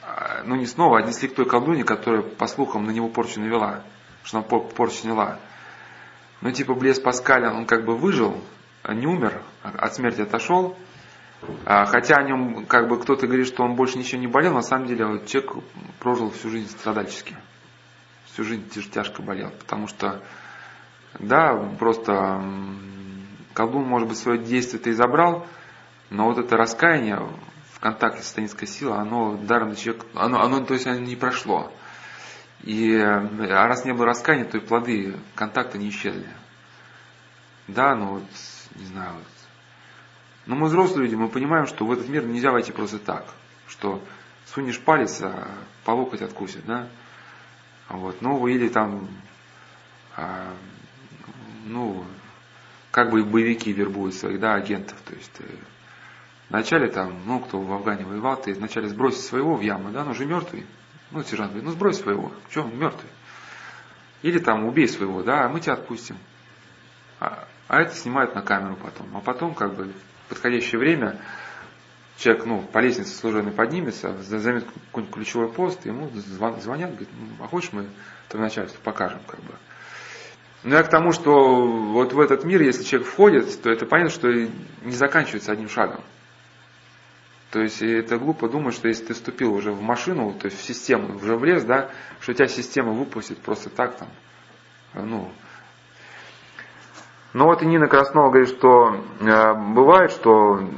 а, 0.02 0.44
ну 0.44 0.56
не 0.56 0.66
снова, 0.66 1.00
отнесли 1.00 1.28
к 1.28 1.36
той 1.36 1.46
колдуне, 1.46 1.84
которая, 1.84 2.22
по 2.22 2.48
слухам, 2.48 2.86
на 2.86 2.92
него 2.92 3.08
порчу 3.08 3.40
навела, 3.40 3.84
что 4.24 4.40
она 4.40 4.48
порчу 4.48 4.96
сняла. 4.96 5.40
Но 6.42 6.52
типа 6.52 6.74
Блез 6.74 7.00
Паскаля, 7.00 7.52
он 7.52 7.66
как 7.66 7.86
бы 7.86 7.96
выжил, 7.96 8.40
не 8.88 9.08
умер, 9.08 9.42
от 9.64 9.96
смерти 9.96 10.22
отошел. 10.22 10.78
А, 11.66 11.86
хотя 11.86 12.16
о 12.16 12.24
нем 12.24 12.66
как 12.66 12.88
бы 12.88 13.00
кто-то 13.00 13.28
говорит, 13.28 13.48
что 13.48 13.64
он 13.64 13.76
больше 13.76 13.98
ничего 13.98 14.20
не 14.20 14.28
болел, 14.28 14.54
на 14.54 14.62
самом 14.62 14.88
деле 14.88 15.06
вот 15.06 15.28
человек 15.28 15.52
прожил 16.00 16.32
всю 16.32 16.50
жизнь 16.50 16.70
страдальчески. 16.70 17.36
Всю 18.26 18.44
жизнь 18.44 18.68
тяжко 18.92 19.22
болел, 19.22 19.52
потому 19.52 19.88
что 19.88 20.22
да, 21.20 21.56
просто 21.80 22.44
колдун, 23.54 23.84
может 23.86 24.08
быть, 24.08 24.18
свое 24.18 24.40
действие-то 24.40 24.90
и 24.90 24.94
забрал, 24.94 25.48
но 26.10 26.26
вот 26.26 26.38
это 26.38 26.58
раскаяние 26.58 27.28
в 27.72 27.80
контакте 27.80 28.22
с 28.22 28.28
сатанинской 28.28 28.68
силой, 28.68 29.00
оно 29.00 29.36
даром 29.38 29.76
человек, 29.76 30.06
оно, 30.14 30.42
оно, 30.42 30.64
то 30.64 30.74
есть 30.74 30.88
оно 30.88 31.00
не 31.00 31.16
прошло. 31.16 31.72
И 32.64 32.96
а 32.98 33.68
раз 33.68 33.86
не 33.86 33.94
было 33.94 34.08
раскаяния, 34.08 34.46
то 34.46 34.58
и 34.58 34.62
плоды 34.62 35.16
контакта 35.36 35.78
не 35.78 35.90
исчезли. 35.90 36.28
Да, 37.68 37.96
ну 37.96 38.16
вот, 38.16 38.24
не 38.76 38.86
знаю, 38.86 39.14
вот. 39.14 39.28
Но 40.46 40.56
мы 40.56 40.68
взрослые 40.68 41.04
люди, 41.04 41.16
мы 41.16 41.28
понимаем, 41.28 41.68
что 41.68 41.86
в 41.86 41.92
этот 41.92 42.08
мир 42.08 42.26
нельзя 42.26 42.52
войти 42.52 42.72
просто 42.72 43.00
так. 43.00 43.26
Что 43.68 44.02
сунешь 44.46 44.80
палец, 44.80 45.22
а 45.22 45.50
по 45.84 45.92
локоть 45.92 46.22
откусит, 46.22 46.66
да? 46.66 46.88
Вот, 47.90 48.22
ну, 48.22 48.48
или 48.48 48.70
там 48.70 49.08
а, 50.16 50.54
ну, 51.66 52.04
как 52.92 53.12
бы 53.12 53.24
боевики 53.24 53.72
вербуют 53.72 54.16
своих, 54.16 54.40
да, 54.40 54.56
агентов. 54.56 54.98
То 55.06 55.14
есть, 55.14 55.32
э, 55.40 55.44
вначале 56.50 56.88
там, 56.88 57.22
ну, 57.26 57.40
кто 57.40 57.60
в 57.60 57.72
Афгане 57.72 58.06
воевал, 58.06 58.42
ты 58.42 58.54
вначале 58.54 58.90
сбросить 58.90 59.22
своего 59.22 59.56
в 59.56 59.62
яму, 59.62 59.92
да, 59.92 60.02
он 60.02 60.10
уже 60.10 60.26
мертвый. 60.26 60.66
Ну, 61.12 61.24
сержант 61.24 61.52
говорит, 61.52 61.66
ну, 61.66 61.72
сбрось 61.72 62.00
своего, 62.00 62.32
что 62.50 62.64
он 62.64 62.78
мертвый. 62.78 63.10
Или 64.22 64.40
там, 64.40 64.66
убей 64.66 64.88
своего, 64.88 65.24
да, 65.24 65.46
а 65.46 65.50
мы 65.50 65.60
тебя 65.60 65.74
отпустим. 65.74 66.18
А, 67.20 67.48
а 67.68 67.82
это 67.82 67.96
снимают 67.96 68.36
на 68.36 68.42
камеру 68.42 68.76
потом. 68.76 69.16
А 69.16 69.22
потом, 69.22 69.54
как 69.54 69.76
бы, 69.76 69.94
в 70.26 70.30
подходящее 70.30 70.80
время 70.80 71.20
человек, 72.18 72.46
ну, 72.46 72.62
по 72.62 72.80
лестнице 72.80 73.16
служебной 73.16 73.54
поднимется, 73.54 74.18
займет 74.24 74.66
какой-нибудь 74.66 75.14
ключевой 75.14 75.50
пост, 75.50 75.86
ему 75.86 76.10
звонят, 76.10 76.92
говорит, 76.92 77.10
ну, 77.18 77.44
а 77.44 77.48
хочешь 77.48 77.72
мы 77.72 77.88
твое 78.28 78.44
начальство 78.44 78.80
покажем, 78.82 79.20
как 79.28 79.40
бы. 79.42 79.54
Но 80.64 80.76
я 80.76 80.84
к 80.84 80.90
тому, 80.90 81.12
что 81.12 81.66
вот 81.66 82.14
в 82.14 82.20
этот 82.20 82.44
мир, 82.44 82.62
если 82.62 82.84
человек 82.84 83.08
входит, 83.08 83.62
то 83.62 83.70
это 83.70 83.86
понятно, 83.86 84.12
что 84.12 84.28
не 84.30 84.92
заканчивается 84.92 85.52
одним 85.52 85.70
шагом. 85.70 86.04
То 87.58 87.64
есть 87.64 87.82
это 87.82 88.20
глупо 88.20 88.48
думать, 88.48 88.76
что 88.76 88.88
если 88.88 89.06
ты 89.06 89.14
вступил 89.16 89.52
уже 89.52 89.72
в 89.72 89.82
машину, 89.82 90.32
то 90.40 90.46
есть 90.46 90.60
в 90.60 90.64
систему, 90.64 91.16
уже 91.16 91.36
влез, 91.36 91.64
да, 91.64 91.90
что 92.20 92.36
тебя 92.36 92.48
система 92.48 92.92
выпустит 92.92 93.40
просто 93.40 93.72
так 93.72 93.98
там. 93.98 94.10
Ну. 94.94 95.32
Но 97.34 97.46
вот 97.46 97.64
и 97.64 97.66
Нина 97.66 97.88
Краснова 97.88 98.30
говорит, 98.30 98.50
что 98.50 99.04
э, 99.22 99.54
бывает, 99.74 100.12
что 100.12 100.70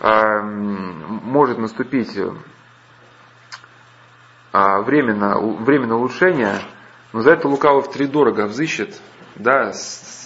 э, 0.00 0.42
может 0.42 1.56
наступить 1.56 2.14
э, 2.14 2.30
временно, 4.52 5.38
временное 5.38 5.96
улучшение, 5.96 6.58
но 7.14 7.22
за 7.22 7.30
это 7.32 7.48
лукавый 7.48 7.80
в 7.84 7.90
три 7.90 8.06
дорого 8.06 8.44
взыщет, 8.44 9.00
да, 9.34 9.72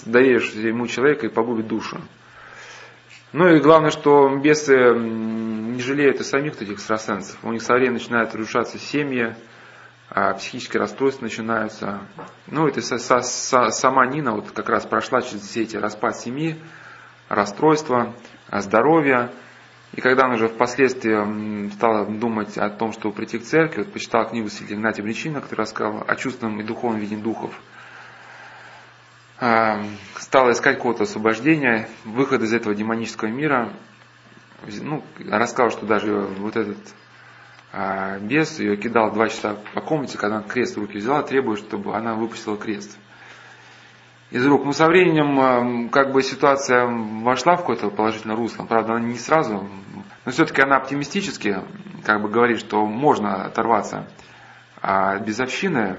доверишь 0.05 0.51
ему 0.55 0.89
человека 0.89 1.27
и 1.27 1.31
погубит 1.31 1.69
душу. 1.69 2.01
Ну 3.33 3.49
и 3.49 3.61
главное, 3.61 3.91
что 3.91 4.29
бесы 4.37 4.95
не 4.95 5.81
жалеют 5.81 6.21
и 6.21 6.23
самих 6.23 6.61
этих 6.61 6.75
экстрасенсов. 6.75 7.39
У 7.43 7.51
них 7.51 7.63
со 7.63 7.73
временем 7.73 7.95
начинают 7.95 8.35
разрушаться 8.35 8.79
семьи, 8.79 9.35
а 10.11 10.35
психические 10.35 10.81
расстройства 10.81 11.25
начинаются. 11.25 12.01
Ну, 12.47 12.69
это 12.69 12.83
со, 12.83 12.99
со, 12.99 13.23
со, 13.23 13.71
сама 13.71 14.07
Нина 14.07 14.33
вот 14.33 14.51
как 14.51 14.69
раз 14.69 14.85
прошла 14.85 15.23
через 15.23 15.49
все 15.49 15.63
эти 15.63 15.77
распад 15.77 16.19
семьи, 16.19 16.61
расстройства, 17.31 18.15
здоровья. 18.51 19.33
И 19.95 20.03
когда 20.03 20.27
она 20.27 20.35
уже 20.35 20.49
впоследствии 20.49 21.71
стала 21.71 22.05
думать 22.05 22.59
о 22.59 22.69
том, 22.69 22.93
чтобы 22.93 23.15
прийти 23.15 23.39
к 23.39 23.45
церкви, 23.45 23.83
вот 23.83 23.93
почитала 23.95 24.27
книгу 24.27 24.49
святителя 24.49 24.77
Игнатия 24.77 25.03
Бричина, 25.03 25.41
который 25.41 25.61
рассказал 25.61 26.05
о 26.07 26.17
чувственном 26.17 26.61
и 26.61 26.65
духовном 26.65 27.01
виде 27.01 27.17
духов, 27.17 27.55
а, 27.55 27.82
стала 30.19 30.53
искать 30.53 30.77
какого-то 30.77 31.03
освобождения, 31.03 31.89
выхода 32.05 32.45
из 32.45 32.53
этого 32.53 32.75
демонического 32.75 33.29
мира. 33.29 33.73
Ну, 34.81 35.03
рассказал, 35.29 35.71
что 35.71 35.85
даже 35.85 36.15
вот 36.15 36.57
этот 36.57 36.79
а, 37.73 38.19
бес 38.21 38.61
ее 38.61 38.77
кидал 38.77 39.13
два 39.13 39.29
часа 39.29 39.57
по 39.75 39.81
комнате, 39.81 40.17
когда 40.17 40.37
она 40.37 40.47
крест 40.47 40.77
в 40.77 40.81
руки 40.81 40.99
взяла, 40.99 41.23
требуя, 41.23 41.57
чтобы 41.57 41.97
она 41.97 42.15
выпустила 42.15 42.57
крест 42.57 42.97
из 44.31 44.47
рук. 44.47 44.65
Ну, 44.65 44.73
со 44.73 44.87
временем, 44.87 45.89
как 45.89 46.13
бы 46.13 46.23
ситуация 46.23 46.87
вошла 46.87 47.57
в 47.57 47.61
какое-то 47.61 47.91
положительное 47.91 48.37
русло, 48.37 48.65
правда, 48.65 48.95
она 48.95 49.07
не 49.07 49.19
сразу, 49.19 49.69
но 50.25 50.31
все-таки 50.33 50.63
она 50.63 50.77
оптимистически, 50.77 51.59
как 52.05 52.23
бы 52.23 52.29
говорит, 52.29 52.61
что 52.61 52.87
можно 52.87 53.45
оторваться 53.45 54.07
от 54.81 55.23
безовщины. 55.27 55.99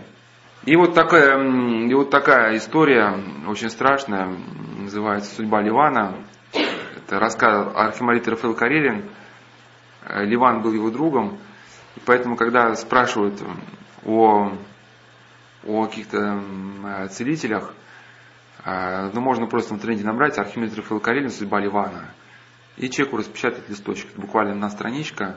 И 0.66 0.78
вот 0.78 0.94
такая, 0.94 1.38
и 1.90 1.94
вот 1.94 2.10
такая 2.10 2.56
история, 2.56 3.20
очень 3.50 3.70
страшная, 3.70 4.34
называется 4.78 5.36
«Судьба 5.36 5.62
Ливана». 5.62 6.24
Это 6.54 7.20
рассказ 7.20 7.68
архимандрита 7.76 8.32
Рафаэл 8.32 8.56
Карелин. 8.56 9.10
Ливан 10.08 10.62
был 10.62 10.72
его 10.72 10.90
другом, 10.90 11.38
и 11.98 12.00
поэтому, 12.06 12.38
когда 12.38 12.74
спрашивают 12.76 13.44
о, 14.06 14.54
о 15.66 15.86
каких-то 15.86 16.42
целителях, 17.12 17.74
а, 18.64 19.12
ну, 19.14 19.20
можно 19.20 19.48
просто 19.48 19.74
в 19.74 19.76
интернете 19.76 20.06
набрать 20.06 20.38
Архимед 20.38 20.74
Рафаэл 20.78 21.02
Карелин 21.02 21.30
«Судьба 21.30 21.60
Ливана». 21.60 22.06
И 22.78 22.90
человеку 22.90 23.18
распечатать 23.18 23.68
листочек. 23.68 24.16
Буквально 24.16 24.54
одна 24.54 24.70
страничка, 24.70 25.36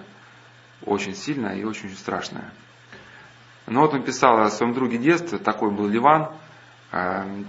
очень 0.84 1.16
сильная 1.16 1.56
и 1.56 1.64
очень, 1.64 1.86
очень 1.86 1.98
страшная. 1.98 2.52
Но 3.66 3.82
вот 3.82 3.94
он 3.94 4.02
писал 4.02 4.38
о 4.40 4.50
своем 4.50 4.74
друге 4.74 4.98
детства, 4.98 5.38
такой 5.38 5.70
был 5.70 5.88
Ливан, 5.88 6.30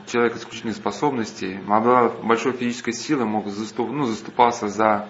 человек 0.07 0.35
исключительных 0.35 0.75
способностей, 0.75 1.59
обладал 1.67 2.09
большой 2.23 2.53
физической 2.53 2.91
силой, 2.91 3.25
мог 3.25 3.47
заступ, 3.47 3.91
ну, 3.91 4.05
заступался 4.05 4.67
за, 4.67 5.09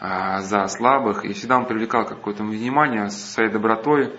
за 0.00 0.66
слабых, 0.68 1.24
и 1.24 1.32
всегда 1.32 1.56
он 1.56 1.66
привлекал 1.66 2.04
какое-то 2.04 2.44
внимание 2.44 3.08
своей 3.08 3.50
добротой, 3.50 4.12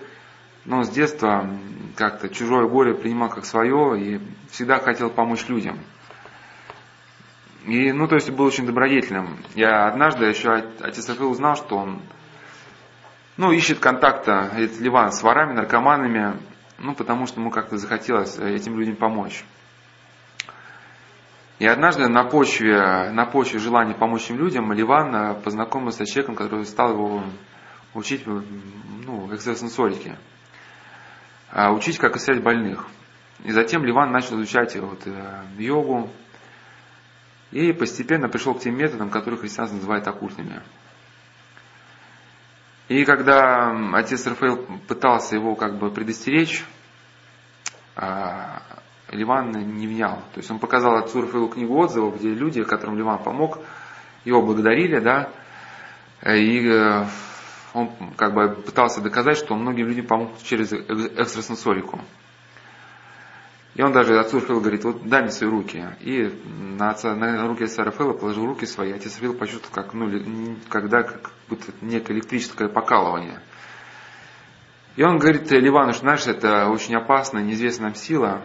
но 0.64 0.82
с 0.82 0.90
детства 0.90 1.48
как-то 1.96 2.28
чужое 2.28 2.68
горе 2.68 2.94
принимал 2.94 3.28
как 3.30 3.44
свое 3.44 4.00
и 4.00 4.20
всегда 4.50 4.78
хотел 4.80 5.10
помочь 5.10 5.48
людям. 5.48 5.78
И, 7.64 7.92
ну, 7.92 8.06
то 8.08 8.16
есть 8.16 8.30
был 8.30 8.46
очень 8.46 8.66
добродетельным. 8.66 9.38
Я 9.54 9.88
однажды 9.88 10.26
еще 10.26 10.50
отец 10.80 11.08
Рафил 11.08 11.30
узнал, 11.30 11.56
что 11.56 11.76
он, 11.76 12.00
ну, 13.38 13.52
ищет 13.52 13.78
контакта, 13.78 14.50
это 14.54 14.82
Ливан, 14.82 15.12
с 15.12 15.22
ворами, 15.22 15.54
наркоманами, 15.54 16.36
ну, 16.78 16.94
потому 16.94 17.26
что 17.26 17.40
ему 17.40 17.50
как-то 17.50 17.78
захотелось 17.78 18.36
этим 18.36 18.78
людям 18.78 18.96
помочь. 18.96 19.44
И 21.60 21.66
однажды 21.66 22.08
на 22.08 22.24
почве, 22.24 23.10
на 23.10 23.24
почве 23.26 23.60
желания 23.60 23.94
помочь 23.94 24.28
им 24.30 24.38
людям 24.38 24.72
Ливан 24.72 25.40
познакомился 25.42 26.04
с 26.04 26.08
человеком, 26.08 26.34
который 26.34 26.66
стал 26.66 26.92
его 26.92 27.22
учить 27.94 28.26
ну, 28.26 29.32
экстрасенсорике. 29.32 30.18
А, 31.50 31.72
учить, 31.72 31.98
как 31.98 32.16
исцелять 32.16 32.42
больных. 32.42 32.86
И 33.44 33.52
затем 33.52 33.84
Ливан 33.84 34.10
начал 34.10 34.36
изучать 34.36 34.76
вот, 34.76 35.06
э, 35.06 35.42
йогу, 35.58 36.10
и 37.52 37.72
постепенно 37.72 38.28
пришел 38.28 38.54
к 38.54 38.60
тем 38.60 38.76
методам, 38.76 39.10
которые 39.10 39.40
христианство 39.40 39.76
называет 39.76 40.06
оккультными. 40.06 40.60
И 42.88 43.04
когда 43.04 43.70
отец 43.94 44.26
Рафаэл 44.26 44.64
пытался 44.86 45.36
его 45.36 45.54
как 45.54 45.78
бы 45.78 45.90
предостеречь, 45.90 46.64
а, 47.94 48.62
Ливан 49.10 49.50
не 49.50 49.86
внял. 49.86 50.16
То 50.32 50.38
есть 50.38 50.50
он 50.50 50.58
показал 50.58 50.96
отцу 50.96 51.22
Рафаэлу 51.22 51.48
книгу 51.48 51.74
отзывов, 51.76 52.18
где 52.18 52.30
люди, 52.30 52.62
которым 52.64 52.96
Ливан 52.96 53.22
помог, 53.22 53.58
его 54.24 54.42
благодарили, 54.42 54.98
да, 54.98 55.30
и 56.24 56.66
э, 56.66 57.04
он 57.74 57.90
как 58.16 58.34
бы 58.34 58.50
пытался 58.50 59.00
доказать, 59.00 59.36
что 59.38 59.54
многим 59.54 59.86
людям 59.86 60.06
помог 60.06 60.30
через 60.42 60.72
экстрасенсорику. 60.72 62.00
И 63.78 63.82
он 63.82 63.92
даже 63.92 64.18
отцу 64.18 64.40
Рафаэлу 64.40 64.60
говорит, 64.60 64.82
вот 64.82 65.08
дай 65.08 65.22
мне 65.22 65.30
свои 65.30 65.48
руки. 65.48 65.86
И 66.00 66.34
на, 66.44 66.90
отца, 66.90 67.14
на 67.14 67.46
руки 67.46 67.62
отца 67.62 67.84
Рафаэла 67.84 68.12
положил 68.12 68.44
руки 68.44 68.66
свои. 68.66 68.90
Отец 68.90 69.14
Рафаэл 69.14 69.34
почувствовал, 69.34 69.72
как, 69.72 69.94
ну, 69.94 70.56
когда 70.68 71.04
как 71.04 71.30
будто 71.48 71.70
некое 71.80 72.14
электрическое 72.14 72.66
покалывание. 72.68 73.40
И 74.96 75.04
он 75.04 75.18
говорит 75.18 75.48
Ливану, 75.52 75.92
что 75.92 76.00
знаешь, 76.00 76.26
это 76.26 76.68
очень 76.70 76.96
опасно, 76.96 77.38
неизвестная 77.38 77.90
нам 77.90 77.94
сила, 77.94 78.42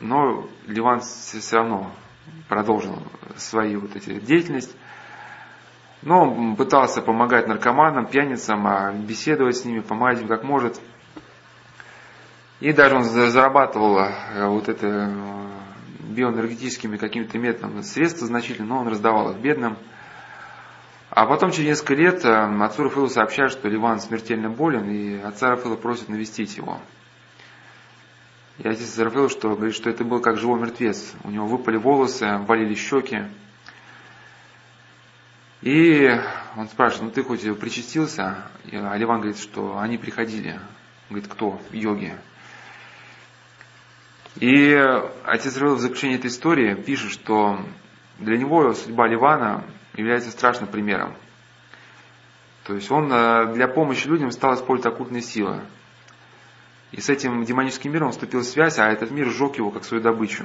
но 0.00 0.48
Ливан 0.66 0.98
все 0.98 1.56
равно 1.56 1.92
продолжил 2.48 3.00
свою 3.36 3.82
вот 3.82 3.94
эти 3.94 4.18
деятельность. 4.18 4.76
Но 6.02 6.24
он 6.24 6.56
пытался 6.56 7.02
помогать 7.02 7.46
наркоманам, 7.46 8.08
пьяницам, 8.08 8.66
а 8.66 8.90
беседовать 8.90 9.58
с 9.58 9.64
ними, 9.64 9.78
помогать 9.78 10.22
им 10.22 10.26
как 10.26 10.42
может. 10.42 10.80
И 12.60 12.74
даже 12.74 12.94
он 12.94 13.04
зарабатывал 13.04 14.00
э, 14.00 14.46
вот 14.46 14.68
это 14.68 14.86
э, 14.86 15.48
биоэнергетическими 16.10 16.98
какими-то 16.98 17.38
методами 17.38 17.80
средства 17.80 18.26
значительно, 18.26 18.68
но 18.68 18.80
он 18.80 18.88
раздавал 18.88 19.30
их 19.30 19.38
бедным. 19.38 19.78
А 21.08 21.24
потом 21.24 21.52
через 21.52 21.68
несколько 21.68 21.94
лет 21.94 22.22
э, 22.22 22.62
отцу 22.62 22.84
Рафаэлу 22.84 23.08
сообщают, 23.08 23.52
что 23.52 23.66
Ливан 23.66 23.98
смертельно 23.98 24.50
болен, 24.50 24.90
и 24.90 25.18
отца 25.22 25.48
Рафаэла 25.50 25.76
просит 25.76 26.10
навестить 26.10 26.58
его. 26.58 26.78
И 28.58 28.68
отец 28.68 28.98
Рафаэл 28.98 29.30
что, 29.30 29.56
говорит, 29.56 29.74
что 29.74 29.88
это 29.88 30.04
был 30.04 30.20
как 30.20 30.36
живой 30.36 30.60
мертвец. 30.60 31.14
У 31.24 31.30
него 31.30 31.46
выпали 31.46 31.78
волосы, 31.78 32.40
болели 32.46 32.74
щеки. 32.74 33.22
И 35.62 36.10
он 36.56 36.68
спрашивает, 36.68 37.04
ну 37.04 37.10
ты 37.10 37.22
хоть 37.22 37.58
причастился? 37.58 38.50
А 38.70 38.96
Ливан 38.98 39.20
говорит, 39.20 39.38
что 39.38 39.78
они 39.78 39.96
приходили. 39.96 40.60
Говорит, 41.08 41.26
кто? 41.28 41.58
Йоги. 41.70 42.18
И 44.36 44.74
отец 45.24 45.56
Равил 45.56 45.74
в 45.74 45.80
заключении 45.80 46.16
этой 46.16 46.28
истории 46.28 46.74
пишет, 46.74 47.10
что 47.10 47.58
для 48.18 48.38
него 48.38 48.72
судьба 48.74 49.08
Ливана 49.08 49.64
является 49.94 50.30
страшным 50.30 50.68
примером. 50.68 51.14
То 52.64 52.74
есть 52.74 52.90
он 52.90 53.12
э, 53.12 53.52
для 53.54 53.66
помощи 53.66 54.06
людям 54.06 54.30
стал 54.30 54.54
использовать 54.54 54.94
оккультные 54.94 55.22
силы. 55.22 55.60
И 56.92 57.00
с 57.00 57.08
этим 57.08 57.44
демоническим 57.44 57.92
миром 57.92 58.12
вступил 58.12 58.40
в 58.40 58.44
связь, 58.44 58.78
а 58.78 58.88
этот 58.88 59.10
мир 59.10 59.28
сжег 59.28 59.56
его 59.56 59.70
как 59.70 59.84
свою 59.84 60.02
добычу. 60.02 60.44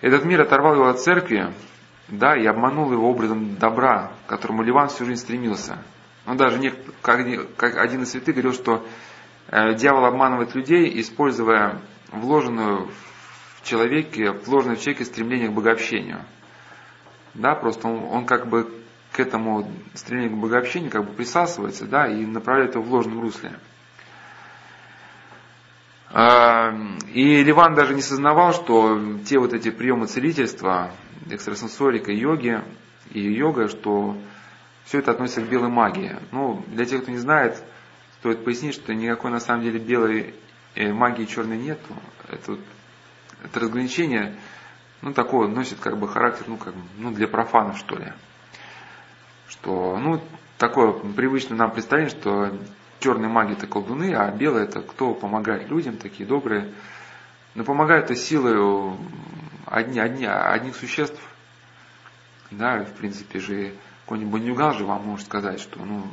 Этот 0.00 0.24
мир 0.24 0.40
оторвал 0.40 0.74
его 0.74 0.88
от 0.88 1.00
церкви, 1.00 1.52
да, 2.08 2.36
и 2.36 2.44
обманул 2.46 2.92
его 2.92 3.08
образом 3.08 3.56
добра, 3.56 4.12
к 4.26 4.30
которому 4.30 4.62
Ливан 4.62 4.88
всю 4.88 5.04
жизнь 5.04 5.20
стремился. 5.20 5.78
Он 6.26 6.36
даже 6.36 6.58
не, 6.58 6.72
как, 7.02 7.26
как 7.56 7.76
один 7.76 8.02
из 8.02 8.10
святых 8.10 8.34
говорил, 8.34 8.52
что 8.52 8.84
э, 9.48 9.74
дьявол 9.74 10.06
обманывает 10.06 10.54
людей, 10.54 11.00
используя 11.00 11.80
вложенную 12.20 12.90
в 13.56 13.66
человеке, 13.66 14.32
вложенное 14.32 14.76
в 14.76 14.80
человеке 14.80 15.04
стремление 15.04 15.48
к 15.48 15.52
богообщению. 15.52 16.24
Да, 17.34 17.54
просто 17.54 17.88
он, 17.88 18.04
он 18.10 18.26
как 18.26 18.48
бы 18.48 18.70
к 19.12 19.20
этому 19.20 19.70
стремлению 19.94 20.36
к 20.36 20.40
богообщению 20.40 20.90
как 20.90 21.06
бы 21.06 21.12
присасывается, 21.12 21.86
да, 21.86 22.06
и 22.06 22.26
направляет 22.26 22.74
его 22.74 22.84
в 22.84 22.92
ложном 22.92 23.20
русле. 23.20 23.58
А, 26.10 26.72
и 27.12 27.42
Ливан 27.42 27.74
даже 27.74 27.94
не 27.94 28.02
сознавал, 28.02 28.52
что 28.52 29.18
те 29.26 29.38
вот 29.38 29.52
эти 29.52 29.70
приемы 29.70 30.06
целительства, 30.06 30.92
экстрасенсорика, 31.28 32.12
йоги 32.12 32.62
и 33.10 33.20
йога, 33.20 33.68
что 33.68 34.16
все 34.84 34.98
это 34.98 35.12
относится 35.12 35.42
к 35.42 35.48
белой 35.48 35.70
магии. 35.70 36.16
Ну, 36.30 36.62
для 36.68 36.84
тех, 36.84 37.02
кто 37.02 37.10
не 37.10 37.18
знает, 37.18 37.62
стоит 38.18 38.44
пояснить, 38.44 38.74
что 38.74 38.94
никакой 38.94 39.30
на 39.30 39.40
самом 39.40 39.62
деле 39.62 39.78
белой 39.78 40.34
и 40.74 40.90
магии 40.90 41.24
черной 41.24 41.58
нету. 41.58 41.94
Это, 42.28 42.58
это 43.42 43.60
разграничение, 43.60 44.36
ну, 45.02 45.12
такое 45.12 45.48
носит 45.48 45.78
как 45.80 45.98
бы 45.98 46.08
характер, 46.08 46.44
ну, 46.48 46.56
как, 46.56 46.74
ну, 46.98 47.12
для 47.12 47.28
профанов, 47.28 47.78
что 47.78 47.96
ли. 47.96 48.12
Что, 49.48 49.98
ну, 49.98 50.20
такое 50.58 50.92
привычное 50.92 51.56
нам 51.56 51.70
представление, 51.70 52.10
что 52.10 52.58
черные 53.00 53.28
маги 53.28 53.52
это 53.52 53.66
колдуны, 53.66 54.14
а 54.14 54.30
белые 54.30 54.64
это 54.64 54.80
кто 54.80 55.14
помогает 55.14 55.68
людям, 55.68 55.96
такие 55.96 56.26
добрые. 56.26 56.72
Но 57.54 57.64
помогают 57.64 58.06
это 58.06 58.16
силой 58.16 58.96
одни, 59.66 60.00
одни, 60.00 60.26
одних 60.26 60.74
существ. 60.74 61.20
Да, 62.50 62.84
в 62.84 62.92
принципе 62.92 63.40
же 63.40 63.74
какой-нибудь 64.04 64.32
Бандюган 64.32 64.74
же 64.74 64.84
вам 64.84 65.04
может 65.04 65.26
сказать, 65.26 65.60
что 65.60 65.84
ну, 65.84 66.04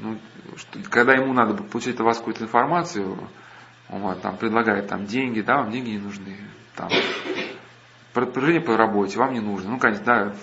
ну, 0.00 0.18
что, 0.56 0.78
когда 0.90 1.14
ему 1.14 1.32
надо 1.32 1.62
получить 1.62 1.94
от 1.94 2.00
вас 2.00 2.18
какую-то 2.18 2.44
информацию, 2.44 3.18
он 3.88 4.02
вам 4.02 4.20
там 4.20 4.36
предлагает 4.36 4.88
там 4.88 5.06
деньги, 5.06 5.40
да, 5.40 5.58
вам 5.58 5.70
деньги 5.70 5.90
не 5.90 5.98
нужны, 5.98 6.36
там, 6.74 6.88
продвижение 8.12 8.60
по 8.60 8.76
работе 8.76 9.18
вам 9.18 9.32
не 9.32 9.40
нужно, 9.40 9.70
ну, 9.70 9.78
конечно, 9.78 10.04
да, 10.04 10.34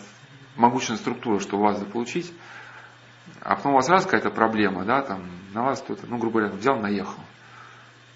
могучая 0.55 0.97
структура, 0.97 1.39
что 1.39 1.57
у 1.57 1.61
вас 1.61 1.79
заполучить, 1.79 2.33
а 3.41 3.55
потом 3.55 3.73
у 3.73 3.75
вас 3.75 3.89
раз 3.89 4.05
какая-то 4.05 4.29
проблема, 4.29 4.85
да, 4.85 5.01
там, 5.01 5.21
на 5.53 5.63
вас 5.63 5.81
кто-то, 5.81 6.07
ну, 6.07 6.17
грубо 6.17 6.39
говоря, 6.39 6.55
взял, 6.55 6.79
наехал. 6.79 7.19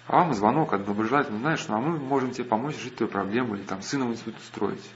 А 0.06 0.20
вам 0.20 0.32
звонок 0.32 0.72
от 0.72 0.86
доброжелательного, 0.86 1.42
знаешь, 1.42 1.68
ну, 1.68 1.76
а 1.76 1.80
мы 1.80 1.98
можем 1.98 2.30
тебе 2.30 2.44
помочь 2.44 2.76
решить 2.76 2.96
твою 2.96 3.12
проблему, 3.12 3.56
или 3.56 3.62
там 3.62 3.82
сына 3.82 4.06
в 4.06 4.10
институт 4.10 4.38
устроить. 4.38 4.90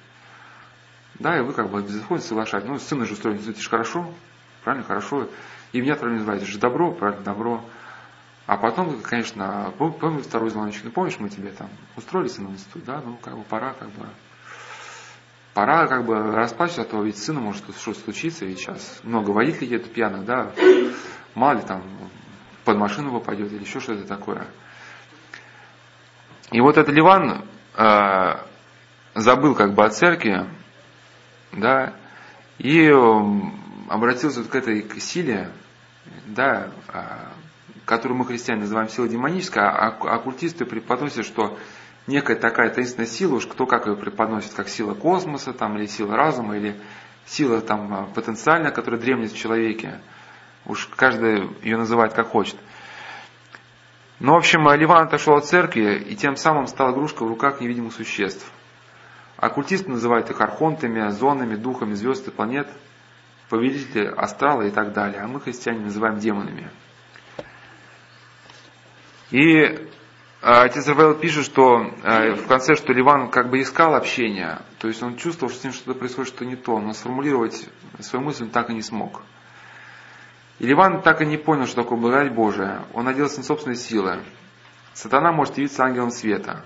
Да, 1.19 1.37
и 1.37 1.43
вы 1.43 1.53
как 1.53 1.71
бы 1.71 1.83
безысходно 1.83 2.25
соглашаетесь. 2.25 2.69
Ну, 2.69 2.79
сына 2.79 3.05
же 3.05 3.13
устроить 3.13 3.37
в 3.37 3.41
институте 3.41 3.69
хорошо, 3.69 4.15
правильно, 4.65 4.87
хорошо. 4.87 5.29
И 5.73 5.81
меня 5.81 5.95
правильно 5.95 6.19
называют, 6.19 6.43
это 6.43 6.51
же 6.51 6.59
добро, 6.59 6.93
правильно, 6.93 7.23
добро. 7.25 7.65
А 8.47 8.57
потом, 8.57 9.01
конечно, 9.01 9.73
помню 9.79 10.23
второй 10.23 10.51
звоночек, 10.51 10.85
ну 10.85 10.91
помнишь, 10.91 11.19
мы 11.19 11.29
тебе 11.29 11.51
там 11.53 11.71
устроили 11.97 12.29
сына 12.29 12.49
в 12.49 12.53
институт, 12.53 12.85
да, 12.85 13.01
ну 13.05 13.17
как 13.23 13.37
бы 13.37 13.45
пора, 13.45 13.73
как 13.73 13.89
бы, 13.91 14.07
пора 15.55 15.87
как 15.87 16.05
бы 16.05 16.17
расплачиваться, 16.33 16.83
а 16.83 16.85
то 16.85 17.03
ведь 17.03 17.17
сына 17.17 17.41
может 17.41 17.63
что-то 17.77 18.01
случиться, 18.01 18.45
ведь 18.45 18.59
сейчас 18.59 19.01
много 19.05 19.31
водителей 19.31 19.69
едут 19.69 19.93
пьяных, 19.93 20.25
да, 20.25 20.53
мало 21.35 21.59
ли 21.59 21.63
там 21.63 21.83
под 22.65 22.77
машину 22.77 23.13
попадет 23.13 23.53
или 23.53 23.63
еще 23.63 23.81
что-то 23.81 24.07
такое. 24.07 24.47
И 26.51 26.61
вот 26.61 26.77
этот 26.77 26.95
Ливан 26.95 27.45
э, 27.77 28.35
забыл 29.15 29.55
как 29.55 29.75
бы 29.75 29.85
о 29.85 29.89
церкви, 29.89 30.47
да, 31.53 31.95
и 32.59 32.91
обратился 33.93 34.43
к 34.43 34.55
этой 34.55 34.89
силе, 35.01 35.51
да, 36.27 36.71
а, 36.89 37.31
которую 37.85 38.17
мы, 38.17 38.25
христиане, 38.25 38.63
называем 38.63 38.89
силой 38.89 39.11
демонической, 39.11 39.63
а 39.63 39.89
оккультисты 39.89 40.65
преподносят, 40.65 41.27
что 41.27 41.59
некая 42.07 42.37
такая 42.37 42.71
таинственная 42.71 43.07
сила, 43.07 43.35
уж 43.35 43.47
кто 43.47 43.67
как 43.67 43.87
ее 43.87 43.95
преподносит, 43.95 44.55
как 44.55 44.71
сила 44.71 44.95
космоса, 44.95 45.53
там, 45.53 45.77
или 45.77 45.85
сила 45.85 46.17
разума, 46.17 46.57
или 46.57 46.75
сила 47.27 47.61
там, 47.61 47.93
а, 47.93 48.07
потенциальная, 48.07 48.71
которая 48.71 48.99
дремлет 48.99 49.33
в 49.33 49.37
человеке. 49.37 50.01
Уж 50.65 50.87
каждый 50.97 51.51
ее 51.61 51.77
называет 51.77 52.15
как 52.15 52.29
хочет. 52.29 52.57
Ну, 54.21 54.33
в 54.33 54.37
общем, 54.37 54.73
Ливан 54.73 55.07
отошел 55.07 55.35
от 55.35 55.45
церкви 55.45 55.99
и 55.99 56.17
тем 56.17 56.37
самым 56.37 56.67
стал 56.67 56.95
игрушкой 56.95 57.27
в 57.27 57.31
руках 57.31 57.61
невидимых 57.61 57.93
существ. 57.93 58.51
Оккультисты 59.37 59.91
называют 59.91 60.31
их 60.31 60.41
архонтами, 60.41 61.11
зонами, 61.11 61.57
духами 61.57 61.93
звезд 61.93 62.29
и 62.29 62.31
планет, 62.31 62.69
повелители 63.53 64.07
астрала 64.07 64.63
и 64.63 64.71
так 64.71 64.95
далее. 64.95 65.21
А 65.21 65.29
мы, 65.29 65.39
христиане, 65.39 65.81
называем 65.81 66.19
демонами. 66.19 66.71
И 69.31 69.63
а, 70.41 70.63
отец 70.63 70.89
Равел 70.89 71.17
пишет, 71.17 71.45
что 71.45 71.93
а, 72.03 72.35
в 72.35 72.47
конце, 72.47 72.77
что 72.77 72.95
Ливан 72.95 73.31
как 73.31 73.51
бы 73.51 73.61
искал 73.61 73.95
общения, 73.95 74.63
то 74.79 74.89
есть 74.89 75.03
он 75.03 75.17
чувствовал, 75.17 75.53
что 75.53 75.61
с 75.61 75.65
ним 75.65 75.75
что-то 75.75 75.99
происходит, 75.99 76.33
что 76.33 76.47
не 76.47 76.57
то, 76.57 76.81
но 76.81 76.95
сформулировать 76.95 77.69
свою 78.01 78.25
мысль 78.25 78.45
он 78.45 78.51
так 78.51 78.71
и 78.71 78.75
не 78.75 78.81
смог. 78.81 79.21
И 80.59 80.67
Ливан 80.67 81.03
так 81.03 81.21
и 81.21 81.27
не 81.27 81.37
понял, 81.37 81.67
что 81.67 81.83
такое 81.83 81.99
благодать 81.99 82.33
Божия. 82.33 82.87
Он 82.95 83.05
надеялся 83.05 83.37
на 83.37 83.45
собственные 83.45 83.77
силы. 83.77 84.23
Сатана 84.95 85.31
может 85.31 85.59
явиться 85.59 85.85
ангелом 85.85 86.11
света. 86.11 86.65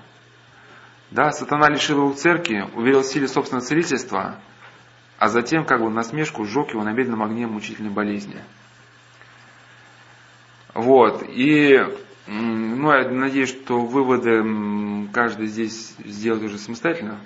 Да, 1.11 1.33
сатана 1.33 1.69
лишил 1.69 1.99
его 1.99 2.13
церкви, 2.13 2.65
уверил 2.75 3.01
в 3.01 3.07
силе 3.07 3.27
собственного 3.27 3.67
целительства, 3.67 4.37
а 5.19 5.29
затем, 5.29 5.65
как 5.65 5.81
бы 5.81 5.91
насмешку, 5.91 6.45
сжег 6.45 6.71
его 6.71 6.83
на 6.83 6.93
медленном 6.93 7.23
огне 7.23 7.47
мучительной 7.47 7.91
болезни. 7.91 8.37
Вот. 10.75 11.25
И 11.29 11.83
ну, 12.27 12.93
я 12.93 13.09
надеюсь, 13.09 13.49
что 13.49 13.81
выводы 13.81 15.09
каждый 15.13 15.47
здесь 15.47 15.95
сделает 16.05 16.45
уже 16.45 16.59
самостоятельно. 16.59 17.19